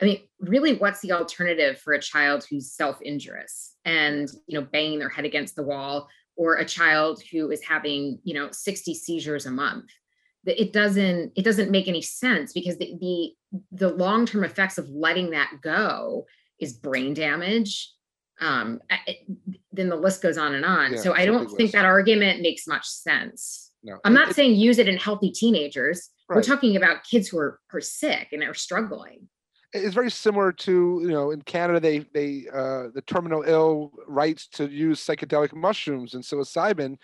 i 0.00 0.06
mean 0.06 0.20
really 0.40 0.74
what's 0.76 1.00
the 1.02 1.12
alternative 1.12 1.78
for 1.78 1.92
a 1.92 2.00
child 2.00 2.44
who's 2.50 2.72
self-injurious 2.72 3.76
and 3.84 4.28
you 4.48 4.58
know 4.58 4.66
banging 4.72 4.98
their 4.98 5.08
head 5.08 5.24
against 5.24 5.54
the 5.54 5.62
wall 5.62 6.08
or 6.34 6.56
a 6.56 6.64
child 6.64 7.22
who 7.30 7.50
is 7.52 7.62
having 7.62 8.18
you 8.24 8.34
know 8.34 8.48
60 8.50 8.92
seizures 8.94 9.46
a 9.46 9.52
month 9.52 9.90
it 10.46 10.72
doesn't 10.72 11.32
it 11.36 11.44
doesn't 11.44 11.70
make 11.70 11.88
any 11.88 12.02
sense 12.02 12.52
because 12.52 12.76
the 12.78 12.96
the, 13.00 13.58
the 13.72 13.88
long-term 13.90 14.44
effects 14.44 14.78
of 14.78 14.88
letting 14.88 15.30
that 15.30 15.50
go 15.62 16.26
is 16.58 16.72
brain 16.72 17.14
damage. 17.14 17.90
Um 18.40 18.80
it- 19.06 19.26
then 19.72 19.88
the 19.88 19.96
list 19.96 20.22
goes 20.22 20.38
on 20.38 20.54
and 20.54 20.64
on. 20.64 20.92
Yeah, 20.92 21.00
so 21.00 21.14
i 21.14 21.24
don't 21.26 21.46
think 21.48 21.60
list. 21.60 21.72
that 21.74 21.84
argument 21.84 22.42
makes 22.42 22.66
much 22.66 22.86
sense. 22.86 23.72
No, 23.82 23.98
i'm 24.04 24.12
it- 24.12 24.18
not 24.20 24.28
it- 24.30 24.34
saying 24.36 24.56
use 24.56 24.78
it 24.78 24.88
in 24.88 24.96
healthy 24.96 25.30
teenagers. 25.30 26.10
We're 26.28 26.42
talking 26.42 26.74
about 26.76 27.04
kids 27.04 27.28
who 27.28 27.38
are, 27.38 27.60
who 27.70 27.78
are 27.78 27.82
sick 27.82 28.28
and 28.32 28.42
are 28.42 28.54
struggling. 28.54 29.28
It's 29.74 29.94
very 29.94 30.10
similar 30.10 30.52
to 30.52 31.00
you 31.02 31.10
know 31.10 31.32
in 31.32 31.42
Canada 31.42 31.80
they 31.80 31.98
they 32.14 32.46
uh, 32.52 32.88
the 32.94 33.02
terminal 33.06 33.42
ill 33.46 33.92
rights 34.06 34.46
to 34.52 34.68
use 34.68 35.04
psychedelic 35.04 35.52
mushrooms. 35.52 36.14
And 36.14 36.22
psilocybin. 36.22 36.96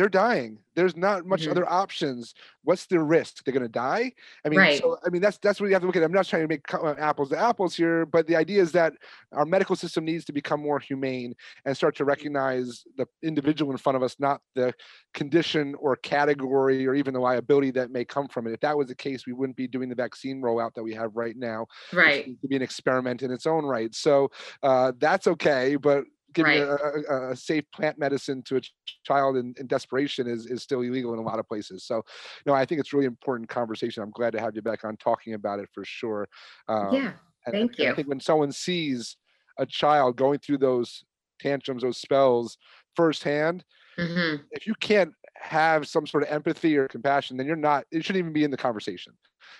They're 0.00 0.08
dying. 0.08 0.60
There's 0.76 0.96
not 0.96 1.26
much 1.26 1.42
Mhm. 1.42 1.50
other 1.50 1.68
options. 1.68 2.32
What's 2.62 2.86
the 2.86 3.00
risk? 3.00 3.44
They're 3.44 3.52
going 3.52 3.66
to 3.66 3.68
die. 3.68 4.14
I 4.46 4.48
mean, 4.48 4.58
Right. 4.58 4.80
so 4.80 4.96
I 5.04 5.10
mean 5.10 5.20
that's 5.20 5.36
that's 5.36 5.60
what 5.60 5.66
you 5.66 5.74
have 5.74 5.82
to 5.82 5.86
look 5.86 5.94
at. 5.96 6.02
I'm 6.02 6.10
not 6.10 6.24
trying 6.24 6.40
to 6.40 6.48
make 6.48 6.72
uh, 6.72 6.94
apples 6.96 7.28
to 7.30 7.36
apples 7.38 7.76
here, 7.76 8.06
but 8.06 8.26
the 8.26 8.34
idea 8.34 8.62
is 8.62 8.72
that 8.72 8.94
our 9.32 9.44
medical 9.44 9.76
system 9.76 10.06
needs 10.06 10.24
to 10.24 10.32
become 10.32 10.58
more 10.62 10.78
humane 10.78 11.34
and 11.66 11.76
start 11.76 11.96
to 11.96 12.06
recognize 12.06 12.82
the 12.96 13.04
individual 13.22 13.72
in 13.72 13.76
front 13.76 13.96
of 13.96 14.02
us, 14.02 14.18
not 14.18 14.40
the 14.54 14.72
condition 15.12 15.74
or 15.74 15.96
category 15.96 16.86
or 16.86 16.94
even 16.94 17.12
the 17.12 17.20
liability 17.20 17.70
that 17.72 17.90
may 17.90 18.06
come 18.06 18.26
from 18.26 18.46
it. 18.46 18.54
If 18.54 18.60
that 18.60 18.78
was 18.78 18.88
the 18.88 18.94
case, 18.94 19.26
we 19.26 19.34
wouldn't 19.34 19.58
be 19.58 19.66
doing 19.68 19.90
the 19.90 19.94
vaccine 19.94 20.40
rollout 20.40 20.72
that 20.76 20.82
we 20.82 20.94
have 20.94 21.14
right 21.14 21.36
now 21.36 21.66
right 21.92 22.24
to 22.24 22.48
be 22.48 22.56
an 22.56 22.62
experiment 22.62 23.20
in 23.20 23.30
its 23.30 23.44
own 23.44 23.66
right. 23.66 23.94
So 23.94 24.30
uh, 24.62 24.92
that's 24.96 25.26
okay, 25.26 25.76
but 25.76 26.04
giving 26.32 26.58
a, 26.58 26.76
a, 27.08 27.30
a 27.30 27.36
safe 27.36 27.64
plant 27.74 27.98
medicine 27.98 28.42
to 28.44 28.56
a 28.56 28.60
child 29.04 29.36
in, 29.36 29.54
in 29.58 29.66
desperation 29.66 30.26
is, 30.26 30.46
is 30.46 30.62
still 30.62 30.80
illegal 30.80 31.12
in 31.12 31.18
a 31.18 31.22
lot 31.22 31.38
of 31.38 31.46
places. 31.46 31.84
So, 31.84 32.02
no, 32.46 32.54
I 32.54 32.64
think 32.64 32.80
it's 32.80 32.92
really 32.92 33.06
important 33.06 33.48
conversation. 33.48 34.02
I'm 34.02 34.10
glad 34.10 34.32
to 34.32 34.40
have 34.40 34.54
you 34.54 34.62
back 34.62 34.84
on 34.84 34.96
talking 34.96 35.34
about 35.34 35.60
it 35.60 35.68
for 35.72 35.84
sure. 35.84 36.28
Um, 36.68 36.94
yeah 36.94 37.12
and- 37.46 37.54
thank 37.54 37.78
and 37.78 37.88
I 37.88 37.94
think 37.94 38.08
when 38.08 38.20
someone 38.20 38.52
sees 38.52 39.16
a 39.58 39.66
child 39.66 40.16
going 40.16 40.38
through 40.38 40.58
those 40.58 41.04
tantrums, 41.40 41.82
those 41.82 41.98
spells 41.98 42.58
firsthand, 42.96 43.64
hmm 43.98 44.36
if 44.52 44.66
you 44.66 44.74
can't 44.80 45.12
have 45.36 45.86
some 45.86 46.06
sort 46.06 46.22
of 46.22 46.28
empathy 46.28 46.76
or 46.76 46.88
compassion, 46.88 47.36
then 47.36 47.46
you're 47.46 47.56
not. 47.56 47.84
It 47.90 48.04
shouldn't 48.04 48.20
even 48.20 48.32
be 48.32 48.44
in 48.44 48.50
the 48.50 48.56
conversation. 48.56 49.12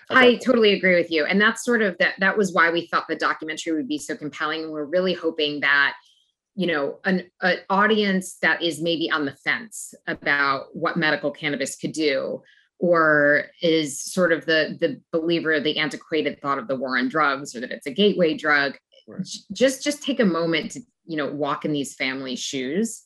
I 0.09 0.35
totally 0.35 0.73
agree 0.73 0.95
with 0.95 1.09
you. 1.09 1.25
And 1.25 1.39
that's 1.39 1.63
sort 1.63 1.81
of 1.81 1.97
that 1.99 2.15
that 2.19 2.37
was 2.37 2.53
why 2.53 2.71
we 2.71 2.87
thought 2.87 3.07
the 3.07 3.15
documentary 3.15 3.73
would 3.73 3.87
be 3.87 3.97
so 3.97 4.15
compelling. 4.15 4.63
And 4.63 4.71
we're 4.71 4.85
really 4.85 5.13
hoping 5.13 5.61
that, 5.61 5.93
you 6.55 6.67
know, 6.67 6.99
an, 7.05 7.29
an 7.41 7.57
audience 7.69 8.37
that 8.41 8.61
is 8.61 8.81
maybe 8.81 9.09
on 9.09 9.25
the 9.25 9.35
fence 9.35 9.93
about 10.07 10.75
what 10.75 10.97
medical 10.97 11.31
cannabis 11.31 11.75
could 11.75 11.93
do, 11.93 12.41
or 12.79 13.45
is 13.61 14.03
sort 14.03 14.31
of 14.31 14.45
the 14.45 14.77
the 14.79 15.01
believer, 15.11 15.59
the 15.59 15.77
antiquated 15.77 16.41
thought 16.41 16.57
of 16.57 16.67
the 16.67 16.75
war 16.75 16.97
on 16.97 17.07
drugs, 17.07 17.55
or 17.55 17.61
that 17.61 17.71
it's 17.71 17.87
a 17.87 17.91
gateway 17.93 18.35
drug, 18.35 18.77
Right. 19.07 19.25
just 19.51 19.83
just 19.83 20.03
take 20.03 20.19
a 20.19 20.25
moment 20.25 20.71
to, 20.71 20.81
you 21.05 21.17
know, 21.17 21.27
walk 21.31 21.65
in 21.65 21.73
these 21.73 21.95
families' 21.95 22.39
shoes. 22.39 23.03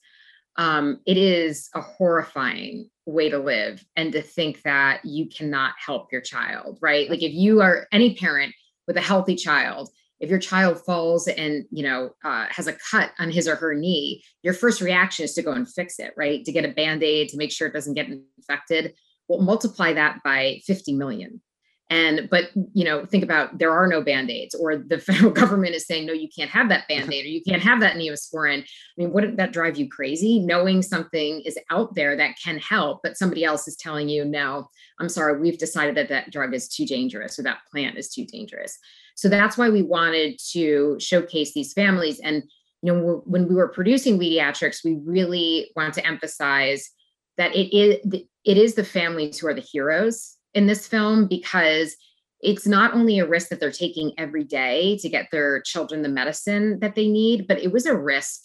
Um, 0.57 1.01
it 1.05 1.17
is 1.17 1.69
a 1.75 1.81
horrifying 1.81 2.89
way 3.05 3.29
to 3.29 3.37
live 3.39 3.85
and 3.95 4.11
to 4.13 4.21
think 4.21 4.61
that 4.63 5.03
you 5.03 5.27
cannot 5.27 5.73
help 5.85 6.11
your 6.11 6.21
child, 6.21 6.79
right? 6.81 7.09
Like 7.09 7.21
if 7.21 7.33
you 7.33 7.61
are 7.61 7.87
any 7.91 8.15
parent 8.15 8.53
with 8.87 8.97
a 8.97 9.01
healthy 9.01 9.35
child, 9.35 9.89
if 10.19 10.29
your 10.29 10.39
child 10.39 10.81
falls 10.85 11.27
and 11.27 11.65
you 11.71 11.83
know 11.83 12.11
uh, 12.23 12.45
has 12.49 12.67
a 12.67 12.73
cut 12.73 13.11
on 13.19 13.29
his 13.31 13.47
or 13.47 13.55
her 13.55 13.73
knee, 13.73 14.23
your 14.43 14.53
first 14.53 14.81
reaction 14.81 15.25
is 15.25 15.33
to 15.33 15.41
go 15.41 15.51
and 15.51 15.71
fix 15.71 15.99
it, 15.99 16.13
right? 16.15 16.43
To 16.45 16.51
get 16.51 16.65
a 16.65 16.73
band-aid 16.73 17.29
to 17.29 17.37
make 17.37 17.51
sure 17.51 17.67
it 17.67 17.73
doesn't 17.73 17.93
get 17.93 18.09
infected. 18.37 18.93
Well, 19.27 19.41
multiply 19.41 19.93
that 19.93 20.21
by 20.23 20.61
50 20.65 20.93
million. 20.93 21.41
And 21.89 22.27
but 22.31 22.45
you 22.73 22.83
know, 22.83 23.05
think 23.05 23.23
about 23.23 23.59
there 23.59 23.71
are 23.71 23.87
no 23.87 24.01
band-aids, 24.01 24.55
or 24.55 24.77
the 24.77 24.97
federal 24.99 25.31
government 25.31 25.75
is 25.75 25.85
saying, 25.85 26.05
no, 26.05 26.13
you 26.13 26.29
can't 26.35 26.49
have 26.49 26.69
that 26.69 26.87
band-aid, 26.89 27.25
or 27.25 27.29
you 27.29 27.41
can't 27.47 27.61
have 27.61 27.79
that 27.81 27.95
neosporin. 27.95 28.61
I 28.61 28.65
mean, 28.97 29.11
wouldn't 29.11 29.37
that 29.37 29.53
drive 29.53 29.77
you 29.77 29.87
crazy? 29.89 30.39
Knowing 30.39 30.81
something 30.81 31.41
is 31.41 31.59
out 31.69 31.93
there 31.93 32.15
that 32.15 32.37
can 32.43 32.57
help, 32.57 33.01
but 33.03 33.17
somebody 33.17 33.43
else 33.43 33.67
is 33.67 33.75
telling 33.75 34.09
you, 34.09 34.25
no, 34.25 34.67
I'm 34.99 35.09
sorry, 35.09 35.39
we've 35.39 35.57
decided 35.57 35.95
that 35.95 36.09
that 36.09 36.31
drug 36.31 36.53
is 36.53 36.69
too 36.69 36.85
dangerous 36.85 37.37
or 37.37 37.43
that 37.43 37.59
plant 37.71 37.97
is 37.97 38.09
too 38.09 38.25
dangerous. 38.25 38.77
So 39.15 39.29
that's 39.29 39.57
why 39.57 39.69
we 39.69 39.81
wanted 39.81 40.39
to 40.51 40.97
showcase 40.99 41.53
these 41.53 41.73
families. 41.73 42.19
And 42.19 42.43
you 42.81 42.93
know, 42.93 43.23
when 43.25 43.47
we 43.47 43.55
were 43.55 43.69
producing 43.69 44.19
Weediatrics, 44.19 44.83
we 44.83 44.99
really 45.03 45.71
want 45.75 45.93
to 45.95 46.05
emphasize 46.05 46.89
that 47.37 47.55
it 47.55 47.75
is 47.75 47.97
it 48.43 48.57
is 48.57 48.75
the 48.75 48.83
families 48.83 49.39
who 49.39 49.47
are 49.47 49.53
the 49.53 49.61
heroes 49.61 50.37
in 50.53 50.67
this 50.67 50.87
film 50.87 51.27
because 51.27 51.95
it's 52.41 52.67
not 52.67 52.93
only 52.93 53.17
a 53.17 53.27
risk 53.27 53.49
that 53.49 53.59
they're 53.59 53.71
taking 53.71 54.11
every 54.17 54.43
day 54.43 54.97
to 54.97 55.09
get 55.09 55.29
their 55.31 55.61
children 55.61 56.01
the 56.01 56.09
medicine 56.09 56.79
that 56.79 56.95
they 56.95 57.07
need, 57.07 57.47
but 57.47 57.59
it 57.59 57.71
was 57.71 57.85
a 57.85 57.97
risk 57.97 58.41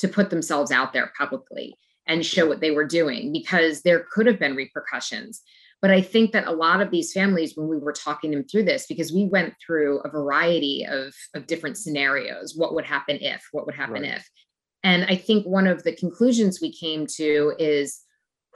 to 0.00 0.08
put 0.08 0.30
themselves 0.30 0.72
out 0.72 0.92
there 0.92 1.12
publicly 1.16 1.76
and 2.06 2.26
show 2.26 2.46
what 2.46 2.60
they 2.60 2.70
were 2.70 2.86
doing 2.86 3.32
because 3.32 3.82
there 3.82 4.04
could 4.12 4.26
have 4.26 4.38
been 4.38 4.56
repercussions. 4.56 5.42
But 5.84 5.90
I 5.90 6.00
think 6.00 6.32
that 6.32 6.46
a 6.46 6.50
lot 6.50 6.80
of 6.80 6.90
these 6.90 7.12
families, 7.12 7.58
when 7.58 7.68
we 7.68 7.76
were 7.76 7.92
talking 7.92 8.30
them 8.30 8.44
through 8.44 8.62
this, 8.62 8.86
because 8.86 9.12
we 9.12 9.26
went 9.26 9.52
through 9.60 9.98
a 9.98 10.08
variety 10.08 10.86
of, 10.88 11.14
of 11.34 11.46
different 11.46 11.76
scenarios 11.76 12.56
what 12.56 12.74
would 12.74 12.86
happen 12.86 13.18
if, 13.20 13.46
what 13.52 13.66
would 13.66 13.74
happen 13.74 14.00
Right. 14.00 14.14
if. 14.14 14.30
And 14.82 15.04
I 15.04 15.16
think 15.16 15.44
one 15.44 15.66
of 15.66 15.82
the 15.82 15.92
conclusions 15.92 16.58
we 16.58 16.72
came 16.72 17.06
to 17.16 17.52
is 17.58 18.00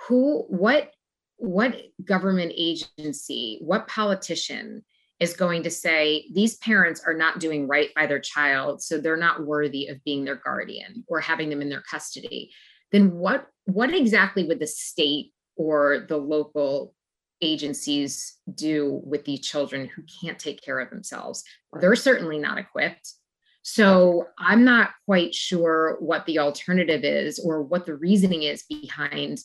who, 0.06 0.46
what, 0.48 0.90
what 1.36 1.78
government 2.02 2.54
agency, 2.56 3.58
what 3.60 3.88
politician 3.88 4.82
is 5.20 5.36
going 5.36 5.64
to 5.64 5.70
say 5.70 6.30
these 6.32 6.56
parents 6.56 7.02
are 7.06 7.12
not 7.12 7.40
doing 7.40 7.68
right 7.68 7.90
by 7.94 8.06
their 8.06 8.20
child, 8.20 8.82
so 8.82 8.96
they're 8.96 9.18
not 9.18 9.44
worthy 9.44 9.88
of 9.88 10.02
being 10.02 10.24
their 10.24 10.36
guardian 10.36 11.04
or 11.08 11.20
having 11.20 11.50
them 11.50 11.60
in 11.60 11.68
their 11.68 11.82
custody, 11.82 12.50
then 12.90 13.18
what 13.18 13.48
what 13.66 13.94
exactly 13.94 14.44
would 14.44 14.60
the 14.60 14.66
state 14.66 15.34
or 15.56 16.06
the 16.08 16.16
local 16.16 16.94
agencies 17.40 18.38
do 18.54 19.00
with 19.04 19.24
these 19.24 19.40
children 19.40 19.88
who 19.88 20.02
can't 20.20 20.38
take 20.38 20.62
care 20.62 20.78
of 20.80 20.90
themselves? 20.90 21.44
They're 21.80 21.96
certainly 21.96 22.38
not 22.38 22.58
equipped. 22.58 23.14
So 23.62 24.26
I'm 24.38 24.64
not 24.64 24.90
quite 25.04 25.34
sure 25.34 25.96
what 26.00 26.24
the 26.26 26.38
alternative 26.38 27.04
is 27.04 27.38
or 27.38 27.62
what 27.62 27.84
the 27.86 27.94
reasoning 27.94 28.44
is 28.44 28.64
behind 28.68 29.38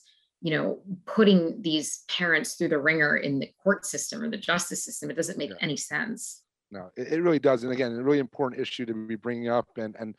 you 0.44 0.52
know 0.52 0.82
putting 1.06 1.62
these 1.62 2.04
parents 2.10 2.56
through 2.56 2.68
the 2.68 2.78
ringer 2.78 3.18
in 3.18 3.40
the 3.40 3.50
court 3.64 3.86
system 3.86 4.22
or 4.22 4.30
the 4.30 4.38
justice 4.38 4.84
system 4.84 5.10
it 5.10 5.16
doesn't 5.16 5.38
make 5.38 5.50
Yeah. 5.52 5.56
any 5.62 5.78
sense 5.78 6.44
no 6.70 6.92
it, 6.98 7.14
it 7.14 7.22
really 7.22 7.40
does 7.40 7.64
and 7.64 7.72
again 7.72 7.94
a 7.94 8.04
really 8.04 8.20
important 8.20 8.62
issue 8.62 8.86
to 8.86 8.94
be 8.94 9.16
bringing 9.16 9.48
up 9.48 9.70
and 9.78 9.96
and 9.98 10.16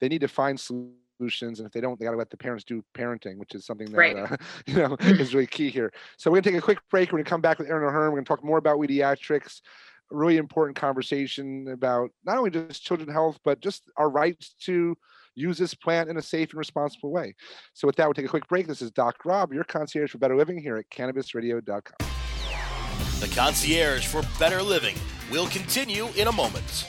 they 0.00 0.08
need 0.08 0.22
to 0.22 0.28
find 0.28 0.58
solutions 0.58 0.96
and 1.20 1.66
if 1.66 1.72
they 1.72 1.80
don't 1.80 1.98
they 1.98 2.04
got 2.06 2.12
to 2.12 2.16
let 2.16 2.30
the 2.30 2.36
parents 2.36 2.64
do 2.64 2.82
parenting 2.96 3.36
which 3.38 3.54
is 3.54 3.66
something 3.66 3.90
that 3.90 3.96
Right. 3.96 4.16
uh, 4.16 4.36
you 4.66 4.74
know 4.76 4.96
is 5.00 5.34
really 5.34 5.46
key 5.46 5.70
here 5.70 5.92
so 6.16 6.30
we're 6.30 6.36
going 6.36 6.42
to 6.44 6.50
take 6.50 6.58
a 6.58 6.62
quick 6.62 6.78
break 6.90 7.08
we're 7.12 7.18
going 7.18 7.24
to 7.24 7.30
come 7.30 7.40
back 7.40 7.58
with 7.58 7.68
erin 7.68 7.86
o'hearn 7.86 8.10
we're 8.10 8.16
going 8.16 8.24
to 8.24 8.28
talk 8.28 8.44
more 8.44 8.58
about 8.58 8.78
weediatrics 8.78 9.60
a 10.12 10.16
really 10.16 10.38
important 10.38 10.76
conversation 10.76 11.68
about 11.68 12.10
not 12.24 12.38
only 12.38 12.50
just 12.50 12.82
children's 12.82 13.12
health 13.12 13.38
but 13.44 13.60
just 13.60 13.82
our 13.96 14.08
rights 14.10 14.54
to 14.60 14.96
use 15.36 15.58
this 15.58 15.74
plant 15.74 16.10
in 16.10 16.16
a 16.16 16.22
safe 16.22 16.50
and 16.50 16.58
responsible 16.58 17.10
way. 17.12 17.34
So 17.72 17.86
with 17.86 17.96
that, 17.96 18.06
we'll 18.06 18.14
take 18.14 18.24
a 18.26 18.28
quick 18.28 18.48
break. 18.48 18.66
This 18.66 18.82
is 18.82 18.90
Doc 18.90 19.24
Rob, 19.24 19.52
your 19.52 19.64
concierge 19.64 20.10
for 20.10 20.18
better 20.18 20.36
living 20.36 20.58
here 20.58 20.76
at 20.76 20.90
cannabisradio.com. 20.90 22.08
The 23.20 23.28
concierge 23.34 24.06
for 24.06 24.22
better 24.38 24.62
living 24.62 24.96
will 25.30 25.46
continue 25.46 26.08
in 26.16 26.26
a 26.28 26.32
moment. 26.32 26.88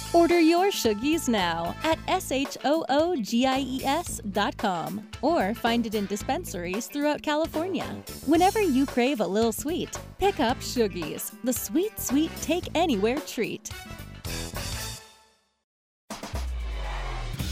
Order 0.13 0.41
your 0.41 0.71
Shoogies 0.71 1.29
now 1.29 1.73
at 1.83 1.97
S-H-O-O-G-I-E-S 2.09 2.59
dot 4.31 4.57
com 4.57 5.07
or 5.21 5.53
find 5.53 5.85
it 5.85 5.95
in 5.95 6.05
dispensaries 6.05 6.87
throughout 6.87 7.21
California. 7.21 7.85
Whenever 8.25 8.61
you 8.61 8.85
crave 8.85 9.21
a 9.21 9.25
little 9.27 9.53
sweet, 9.53 9.97
pick 10.19 10.41
up 10.41 10.57
Shoogies, 10.57 11.31
the 11.45 11.53
sweet, 11.53 11.97
sweet 11.97 12.29
take 12.41 12.67
anywhere 12.75 13.19
treat. 13.19 13.69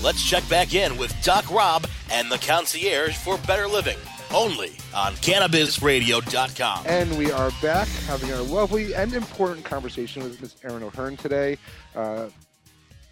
Let's 0.04 0.22
check 0.28 0.48
back 0.50 0.74
in 0.74 0.98
with 0.98 1.16
Doc 1.24 1.50
Rob 1.50 1.88
and 2.12 2.30
the 2.30 2.40
concierge 2.40 3.16
for 3.16 3.38
better 3.40 3.70
living 3.70 3.98
only 4.34 4.72
on 4.94 5.14
cannabisradio.com. 5.16 6.84
And 6.86 7.18
we 7.18 7.32
are 7.32 7.52
back 7.62 7.88
having 8.06 8.32
our 8.34 8.42
lovely 8.42 8.94
and 8.94 9.14
important 9.14 9.66
conversation 9.66 10.24
with 10.24 10.42
Ms. 10.42 10.56
Erin 10.64 10.84
O'Hearn 10.84 11.18
today. 11.18 11.58
Uh, 11.96 12.26
you 12.26 12.49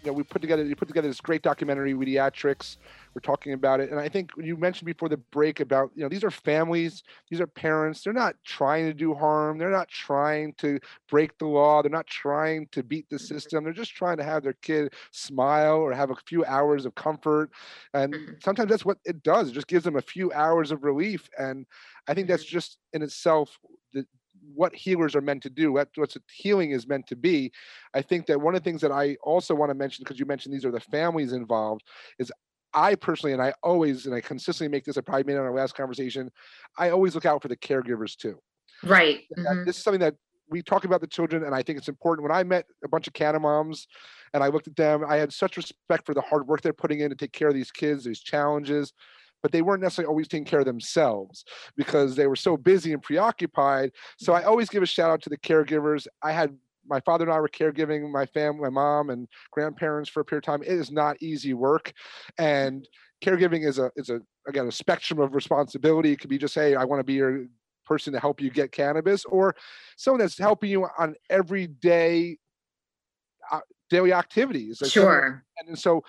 know, 0.08 0.14
we 0.14 0.24
put 0.24 0.42
together 0.42 0.64
you 0.64 0.76
put 0.76 0.88
together 0.88 1.08
this 1.08 1.20
great 1.20 1.42
documentary, 1.42 1.94
Weediatrics. 1.94 2.76
We're 3.14 3.20
talking 3.20 3.52
about 3.52 3.80
it, 3.80 3.90
and 3.90 4.00
I 4.00 4.08
think 4.08 4.30
you 4.36 4.56
mentioned 4.56 4.86
before 4.86 5.08
the 5.08 5.16
break 5.16 5.60
about 5.60 5.90
you 5.94 6.02
know 6.02 6.08
these 6.08 6.24
are 6.24 6.30
families, 6.30 7.02
these 7.30 7.40
are 7.40 7.46
parents. 7.46 8.02
They're 8.02 8.12
not 8.12 8.36
trying 8.44 8.86
to 8.86 8.94
do 8.94 9.14
harm. 9.14 9.58
They're 9.58 9.70
not 9.70 9.88
trying 9.88 10.54
to 10.58 10.78
break 11.08 11.38
the 11.38 11.46
law. 11.46 11.82
They're 11.82 11.90
not 11.90 12.06
trying 12.06 12.68
to 12.72 12.82
beat 12.82 13.08
the 13.10 13.18
Mm-hmm. 13.20 13.28
system. 13.28 13.64
They're 13.64 13.72
just 13.72 13.94
trying 13.94 14.18
to 14.18 14.24
have 14.24 14.42
their 14.42 14.54
kid 14.62 14.92
smile 15.12 15.76
or 15.76 15.92
have 15.92 16.10
a 16.10 16.16
few 16.26 16.44
hours 16.44 16.86
of 16.86 16.94
comfort. 16.94 17.50
And 17.94 18.18
Mhm. 18.18 18.42
sometimes 18.42 18.70
that's 18.70 18.84
what 18.84 18.98
it 19.04 19.22
does. 19.22 19.50
It 19.50 19.54
just 19.54 19.66
gives 19.68 19.84
them 19.84 19.96
a 19.96 20.02
few 20.02 20.32
hours 20.32 20.70
of 20.70 20.84
relief. 20.84 21.28
And 21.38 21.66
I 22.06 22.14
think 22.14 22.28
that's 22.28 22.44
Mhm. 22.44 22.44
just 22.44 22.78
in 22.92 23.02
itself 23.02 23.58
the, 23.92 24.06
what 24.54 24.74
healers 24.74 25.14
are 25.14 25.20
meant 25.20 25.42
to 25.44 25.50
do, 25.50 25.72
what 25.72 25.88
what's 25.96 26.16
healing 26.32 26.70
is 26.70 26.86
meant 26.86 27.06
to 27.08 27.16
be. 27.16 27.52
I 27.94 28.02
think 28.02 28.26
that 28.26 28.40
one 28.40 28.54
of 28.54 28.62
the 28.62 28.70
things 28.70 28.80
that 28.82 28.92
I 28.92 29.16
also 29.22 29.54
want 29.54 29.70
to 29.70 29.74
mention, 29.74 30.02
because 30.04 30.18
you 30.18 30.26
mentioned 30.26 30.54
these 30.54 30.64
are 30.64 30.70
the 30.70 30.80
families 30.80 31.32
involved, 31.32 31.82
is 32.18 32.32
I 32.74 32.94
personally, 32.94 33.32
and 33.32 33.42
I 33.42 33.54
always, 33.62 34.06
and 34.06 34.14
I 34.14 34.20
consistently 34.20 34.70
make 34.70 34.84
this, 34.84 34.98
I 34.98 35.00
probably 35.00 35.24
made 35.24 35.34
it 35.34 35.38
on 35.38 35.46
our 35.46 35.54
last 35.54 35.74
conversation, 35.74 36.30
I 36.76 36.90
always 36.90 37.14
look 37.14 37.26
out 37.26 37.40
for 37.42 37.48
the 37.48 37.56
caregivers 37.56 38.16
too. 38.16 38.38
Right. 38.84 39.24
Mhm. 39.36 39.64
This 39.64 39.78
is 39.78 39.82
something 39.82 40.00
that 40.00 40.16
we 40.50 40.62
talk 40.62 40.84
about 40.84 41.00
the 41.00 41.06
children, 41.06 41.44
and 41.44 41.54
I 41.54 41.62
think 41.62 41.78
it's 41.78 41.88
important. 41.88 42.22
When 42.22 42.36
I 42.36 42.42
met 42.42 42.66
a 42.84 42.88
bunch 42.88 43.06
of 43.06 43.12
Canna 43.12 43.38
moms 43.38 43.86
and 44.32 44.42
I 44.42 44.48
looked 44.48 44.66
at 44.66 44.76
them, 44.76 45.04
I 45.06 45.16
had 45.16 45.32
such 45.32 45.56
respect 45.56 46.06
for 46.06 46.14
the 46.14 46.20
hard 46.20 46.46
work 46.46 46.62
they're 46.62 46.72
putting 46.72 47.00
in 47.00 47.10
to 47.10 47.16
take 47.16 47.32
care 47.32 47.48
of 47.48 47.54
these 47.54 47.70
kids, 47.70 48.04
these 48.04 48.20
challenges. 48.20 48.92
But 49.42 49.52
they 49.52 49.62
weren't 49.62 49.82
necessarily 49.82 50.08
always 50.08 50.28
taking 50.28 50.44
care 50.44 50.60
of 50.60 50.66
themselves 50.66 51.44
because 51.76 52.16
they 52.16 52.26
were 52.26 52.36
so 52.36 52.56
busy 52.56 52.92
and 52.92 53.02
preoccupied. 53.02 53.92
So 54.18 54.32
I 54.32 54.42
always 54.42 54.68
give 54.68 54.82
a 54.82 54.86
shout 54.86 55.10
out 55.10 55.22
to 55.22 55.30
the 55.30 55.38
caregivers. 55.38 56.06
I 56.22 56.32
had 56.32 56.56
my 56.86 57.00
father 57.00 57.24
and 57.24 57.32
I 57.32 57.38
were 57.40 57.48
caregiving 57.48 58.10
my 58.10 58.26
family, 58.26 58.62
my 58.62 58.70
mom 58.70 59.10
and 59.10 59.28
grandparents 59.52 60.08
for 60.10 60.20
a 60.20 60.24
period 60.24 60.44
of 60.44 60.46
time. 60.46 60.62
It 60.62 60.72
is 60.72 60.90
not 60.90 61.16
easy 61.20 61.54
work, 61.54 61.92
and 62.38 62.88
caregiving 63.22 63.66
is 63.66 63.78
a 63.78 63.90
is 63.96 64.08
a 64.10 64.20
again 64.46 64.66
a 64.66 64.72
spectrum 64.72 65.20
of 65.20 65.34
responsibility. 65.34 66.12
It 66.12 66.20
could 66.20 66.30
be 66.30 66.38
just 66.38 66.54
hey, 66.54 66.74
I 66.74 66.84
want 66.84 67.00
to 67.00 67.04
be 67.04 67.14
your 67.14 67.44
person 67.84 68.12
to 68.14 68.20
help 68.20 68.40
you 68.40 68.50
get 68.50 68.72
cannabis, 68.72 69.24
or 69.26 69.54
someone 69.96 70.20
that's 70.20 70.38
helping 70.38 70.70
you 70.70 70.86
on 70.98 71.14
everyday 71.30 72.38
uh, 73.52 73.60
daily 73.90 74.12
activities. 74.12 74.80
Like 74.80 74.90
someone- 74.90 75.12
Sure. 75.12 75.44
and 75.66 75.78
so 75.78 76.02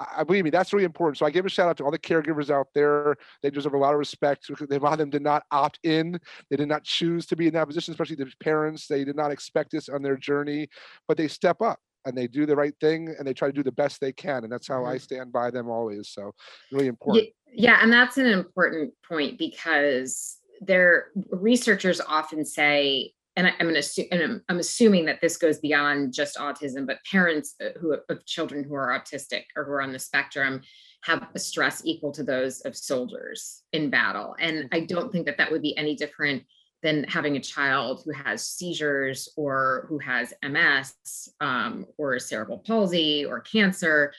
I, 0.00 0.24
believe 0.24 0.44
me, 0.44 0.50
that's 0.50 0.72
really 0.72 0.84
important. 0.84 1.18
So 1.18 1.26
I 1.26 1.30
give 1.30 1.46
a 1.46 1.48
shout 1.48 1.68
out 1.68 1.76
to 1.78 1.84
all 1.84 1.90
the 1.90 1.98
caregivers 1.98 2.50
out 2.50 2.68
there. 2.74 3.16
They 3.42 3.50
deserve 3.50 3.74
a 3.74 3.78
lot 3.78 3.92
of 3.92 3.98
respect. 3.98 4.48
a 4.50 4.78
lot 4.78 4.92
of 4.92 4.98
them 4.98 5.10
did 5.10 5.22
not 5.22 5.44
opt 5.50 5.78
in. 5.82 6.18
They 6.50 6.56
did 6.56 6.68
not 6.68 6.84
choose 6.84 7.26
to 7.26 7.36
be 7.36 7.46
in 7.46 7.54
that 7.54 7.66
position, 7.66 7.92
especially 7.92 8.16
the 8.16 8.30
parents. 8.42 8.86
They 8.86 9.04
did 9.04 9.16
not 9.16 9.30
expect 9.30 9.72
this 9.72 9.88
on 9.88 10.02
their 10.02 10.16
journey, 10.16 10.68
but 11.06 11.16
they 11.16 11.28
step 11.28 11.60
up 11.62 11.78
and 12.04 12.16
they 12.16 12.26
do 12.26 12.46
the 12.46 12.56
right 12.56 12.74
thing 12.80 13.14
and 13.18 13.26
they 13.26 13.34
try 13.34 13.48
to 13.48 13.54
do 13.54 13.62
the 13.62 13.72
best 13.72 14.00
they 14.00 14.12
can. 14.12 14.44
And 14.44 14.52
that's 14.52 14.68
how 14.68 14.84
I 14.84 14.94
mm-hmm. 14.94 14.98
stand 14.98 15.32
by 15.32 15.50
them 15.50 15.68
always. 15.68 16.08
So 16.08 16.32
really 16.72 16.86
important. 16.86 17.28
Yeah, 17.52 17.78
and 17.82 17.92
that's 17.92 18.18
an 18.18 18.26
important 18.26 18.92
point 19.06 19.38
because 19.38 20.38
there 20.60 21.08
researchers 21.30 22.00
often 22.00 22.44
say, 22.44 23.12
and 23.38 23.46
I, 23.46 23.54
am 23.60 23.68
and 23.68 24.22
I'm, 24.22 24.42
I'm 24.48 24.58
assuming 24.58 25.04
that 25.04 25.20
this 25.20 25.36
goes 25.36 25.58
beyond 25.60 26.12
just 26.12 26.36
autism, 26.36 26.86
but 26.86 26.98
parents 27.08 27.54
uh, 27.64 27.78
who 27.80 27.96
of 28.08 28.26
children 28.26 28.64
who 28.64 28.74
are 28.74 28.98
autistic 28.98 29.44
or 29.56 29.64
who 29.64 29.70
are 29.70 29.80
on 29.80 29.92
the 29.92 29.98
spectrum 29.98 30.60
have 31.04 31.24
a 31.36 31.38
stress 31.38 31.82
equal 31.84 32.10
to 32.12 32.24
those 32.24 32.60
of 32.62 32.76
soldiers 32.76 33.62
in 33.72 33.90
battle, 33.90 34.34
and 34.40 34.68
I 34.72 34.80
don't 34.80 35.12
think 35.12 35.24
that 35.26 35.38
that 35.38 35.52
would 35.52 35.62
be 35.62 35.76
any 35.78 35.94
different 35.94 36.42
than 36.82 37.04
having 37.04 37.36
a 37.36 37.40
child 37.40 38.02
who 38.04 38.12
has 38.12 38.44
seizures 38.44 39.28
or 39.36 39.86
who 39.88 39.98
has 39.98 40.34
MS 40.42 40.94
um, 41.40 41.86
or 41.96 42.18
cerebral 42.18 42.58
palsy 42.58 43.24
or 43.24 43.40
cancer. 43.40 44.12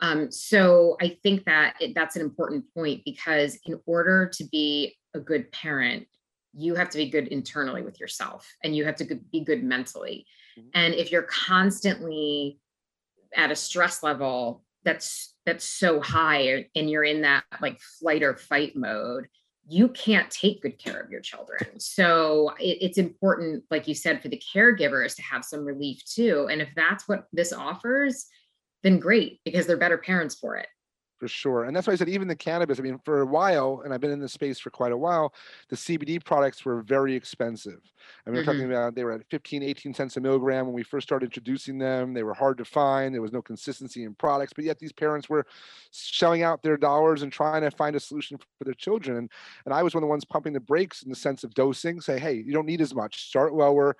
Um, 0.00 0.30
so 0.30 0.96
I 1.00 1.18
think 1.22 1.44
that 1.44 1.74
it, 1.80 1.94
that's 1.94 2.16
an 2.16 2.22
important 2.22 2.64
point 2.74 3.02
because 3.04 3.58
in 3.66 3.80
order 3.86 4.30
to 4.34 4.44
be 4.44 4.96
a 5.14 5.20
good 5.20 5.50
parent, 5.52 6.06
you 6.52 6.74
have 6.74 6.90
to 6.90 6.98
be 6.98 7.08
good 7.08 7.28
internally 7.28 7.82
with 7.82 8.00
yourself 8.00 8.46
and 8.64 8.74
you 8.74 8.84
have 8.84 8.96
to 8.96 9.20
be 9.32 9.40
good 9.40 9.62
mentally. 9.62 10.26
Mhm. 10.58 10.70
And 10.74 10.94
if 10.94 11.12
you're 11.12 11.22
constantly 11.22 12.58
at 13.36 13.50
a 13.50 13.56
stress 13.56 14.02
level 14.02 14.64
that's 14.84 15.34
that's 15.46 15.64
so 15.64 16.00
high 16.00 16.66
and 16.74 16.90
you're 16.90 17.04
in 17.04 17.22
that 17.22 17.44
like 17.60 17.80
flight 17.80 18.22
or 18.22 18.36
fight 18.36 18.74
mode, 18.76 19.28
you 19.68 19.88
can't 19.88 20.30
take 20.30 20.62
good 20.62 20.78
care 20.78 21.00
of 21.00 21.10
your 21.10 21.20
children. 21.20 21.78
So 21.78 22.54
it, 22.58 22.78
it's 22.80 22.98
important, 22.98 23.64
like 23.70 23.86
you 23.86 23.94
said, 23.94 24.20
for 24.20 24.28
the 24.28 24.42
caregivers 24.52 25.14
to 25.16 25.22
have 25.22 25.44
some 25.44 25.64
relief 25.64 26.04
too. 26.04 26.48
And 26.50 26.60
if 26.60 26.70
that's 26.74 27.06
what 27.06 27.26
this 27.32 27.52
offers, 27.52 28.26
then 28.82 28.98
great 28.98 29.40
because 29.44 29.66
they're 29.66 29.76
better 29.76 29.98
parents 29.98 30.34
for 30.34 30.56
it. 30.56 30.66
For 31.20 31.28
sure. 31.28 31.64
And 31.64 31.76
that's 31.76 31.86
why 31.86 31.92
I 31.92 31.96
said 31.96 32.08
even 32.08 32.26
the 32.26 32.34
cannabis. 32.34 32.80
I 32.80 32.82
mean, 32.82 32.98
for 33.04 33.20
a 33.20 33.26
while, 33.26 33.82
and 33.84 33.92
I've 33.92 34.00
been 34.00 34.10
in 34.10 34.18
this 34.18 34.32
space 34.32 34.58
for 34.58 34.70
quite 34.70 34.90
a 34.90 34.96
while, 34.96 35.34
the 35.68 35.76
CBD 35.76 36.24
products 36.24 36.64
were 36.64 36.80
very 36.80 37.14
expensive. 37.14 37.80
I 38.26 38.30
mean, 38.30 38.38
we're 38.38 38.44
talking 38.44 38.62
mm-hmm. 38.62 38.72
about 38.72 38.94
they 38.94 39.04
were 39.04 39.12
at 39.12 39.28
15, 39.30 39.62
18 39.62 39.92
cents 39.92 40.16
a 40.16 40.20
milligram 40.20 40.64
when 40.64 40.74
we 40.74 40.82
first 40.82 41.06
started 41.06 41.26
introducing 41.26 41.78
them. 41.78 42.14
They 42.14 42.22
were 42.22 42.32
hard 42.32 42.56
to 42.58 42.64
find. 42.64 43.14
There 43.14 43.20
was 43.20 43.32
no 43.32 43.42
consistency 43.42 44.04
in 44.04 44.14
products, 44.14 44.54
but 44.54 44.64
yet 44.64 44.78
these 44.78 44.92
parents 44.92 45.28
were 45.28 45.46
shelling 45.92 46.42
out 46.42 46.62
their 46.62 46.78
dollars 46.78 47.22
and 47.22 47.30
trying 47.30 47.62
to 47.62 47.70
find 47.70 47.94
a 47.94 48.00
solution 48.00 48.38
for 48.38 48.64
their 48.64 48.74
children. 48.74 49.18
And 49.18 49.30
and 49.66 49.74
I 49.74 49.82
was 49.82 49.94
one 49.94 50.02
of 50.02 50.06
the 50.06 50.10
ones 50.10 50.24
pumping 50.24 50.54
the 50.54 50.60
brakes 50.60 51.02
in 51.02 51.10
the 51.10 51.16
sense 51.16 51.44
of 51.44 51.52
dosing. 51.52 52.00
Say, 52.00 52.18
hey, 52.18 52.34
you 52.34 52.52
don't 52.52 52.66
need 52.66 52.80
as 52.80 52.94
much. 52.94 53.26
Start 53.28 53.52
lower. 53.52 53.96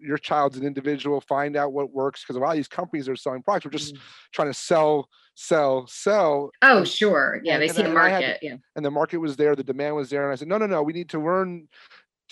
Your 0.00 0.18
child's 0.18 0.56
an 0.56 0.64
individual. 0.66 1.20
Find 1.20 1.56
out 1.56 1.72
what 1.72 1.92
works 1.92 2.22
because 2.22 2.36
a 2.36 2.40
lot 2.40 2.50
of 2.50 2.56
these 2.56 2.68
companies 2.68 3.08
are 3.08 3.16
selling 3.16 3.42
products. 3.42 3.64
We're 3.64 3.70
just 3.72 3.94
mm. 3.94 4.00
trying 4.32 4.48
to 4.48 4.54
sell, 4.54 5.08
sell, 5.34 5.86
sell, 5.86 6.50
Oh, 6.62 6.84
sure. 6.84 7.40
Yeah, 7.44 7.54
And- 7.54 7.62
they 7.62 7.68
and 7.68 7.76
see 7.76 7.82
the 7.82 7.88
I 7.90 8.08
had 8.08 8.20
market. 8.22 8.38
Yeah. 8.42 8.56
and 8.76 8.84
the 8.84 8.90
market 8.90 9.18
was 9.18 9.36
there, 9.36 9.56
the 9.56 9.64
demand 9.64 9.96
was 9.96 10.10
there. 10.10 10.24
And 10.24 10.32
I 10.32 10.36
said, 10.36 10.48
no, 10.48 10.58
no, 10.58 10.66
no, 10.66 10.82
we 10.82 10.92
need 10.92 11.08
to 11.10 11.20
learn 11.20 11.68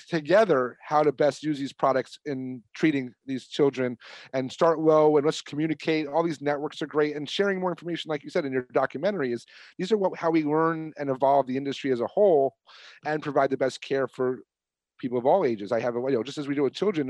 together 0.08 0.78
how 0.82 1.02
to 1.02 1.12
best 1.12 1.42
use 1.42 1.58
these 1.58 1.72
products 1.72 2.18
in 2.24 2.62
treating 2.74 3.12
these 3.26 3.46
children 3.46 3.96
and 4.32 4.50
start 4.50 4.78
low 4.78 5.16
and 5.16 5.24
let's 5.24 5.42
communicate. 5.42 6.06
All 6.06 6.22
these 6.22 6.40
networks 6.40 6.80
are 6.82 6.86
great 6.86 7.16
and 7.16 7.28
sharing 7.28 7.60
more 7.60 7.70
information, 7.70 8.08
like 8.08 8.24
you 8.24 8.30
said 8.30 8.44
in 8.44 8.52
your 8.52 8.66
documentary, 8.72 9.32
is 9.32 9.46
these 9.78 9.92
are 9.92 9.98
what 9.98 10.16
how 10.16 10.30
we 10.30 10.42
learn 10.42 10.92
and 10.96 11.10
evolve 11.10 11.46
the 11.46 11.56
industry 11.56 11.92
as 11.92 12.00
a 12.00 12.06
whole 12.06 12.54
and 13.04 13.22
provide 13.22 13.50
the 13.50 13.56
best 13.56 13.80
care 13.80 14.08
for 14.08 14.40
people 15.00 15.18
of 15.18 15.26
all 15.26 15.44
ages. 15.44 15.72
I 15.72 15.80
have 15.80 15.96
a 15.96 16.00
you 16.00 16.12
know, 16.12 16.22
just 16.22 16.38
as 16.38 16.46
we 16.46 16.54
do 16.54 16.62
with 16.62 16.74
children, 16.74 17.08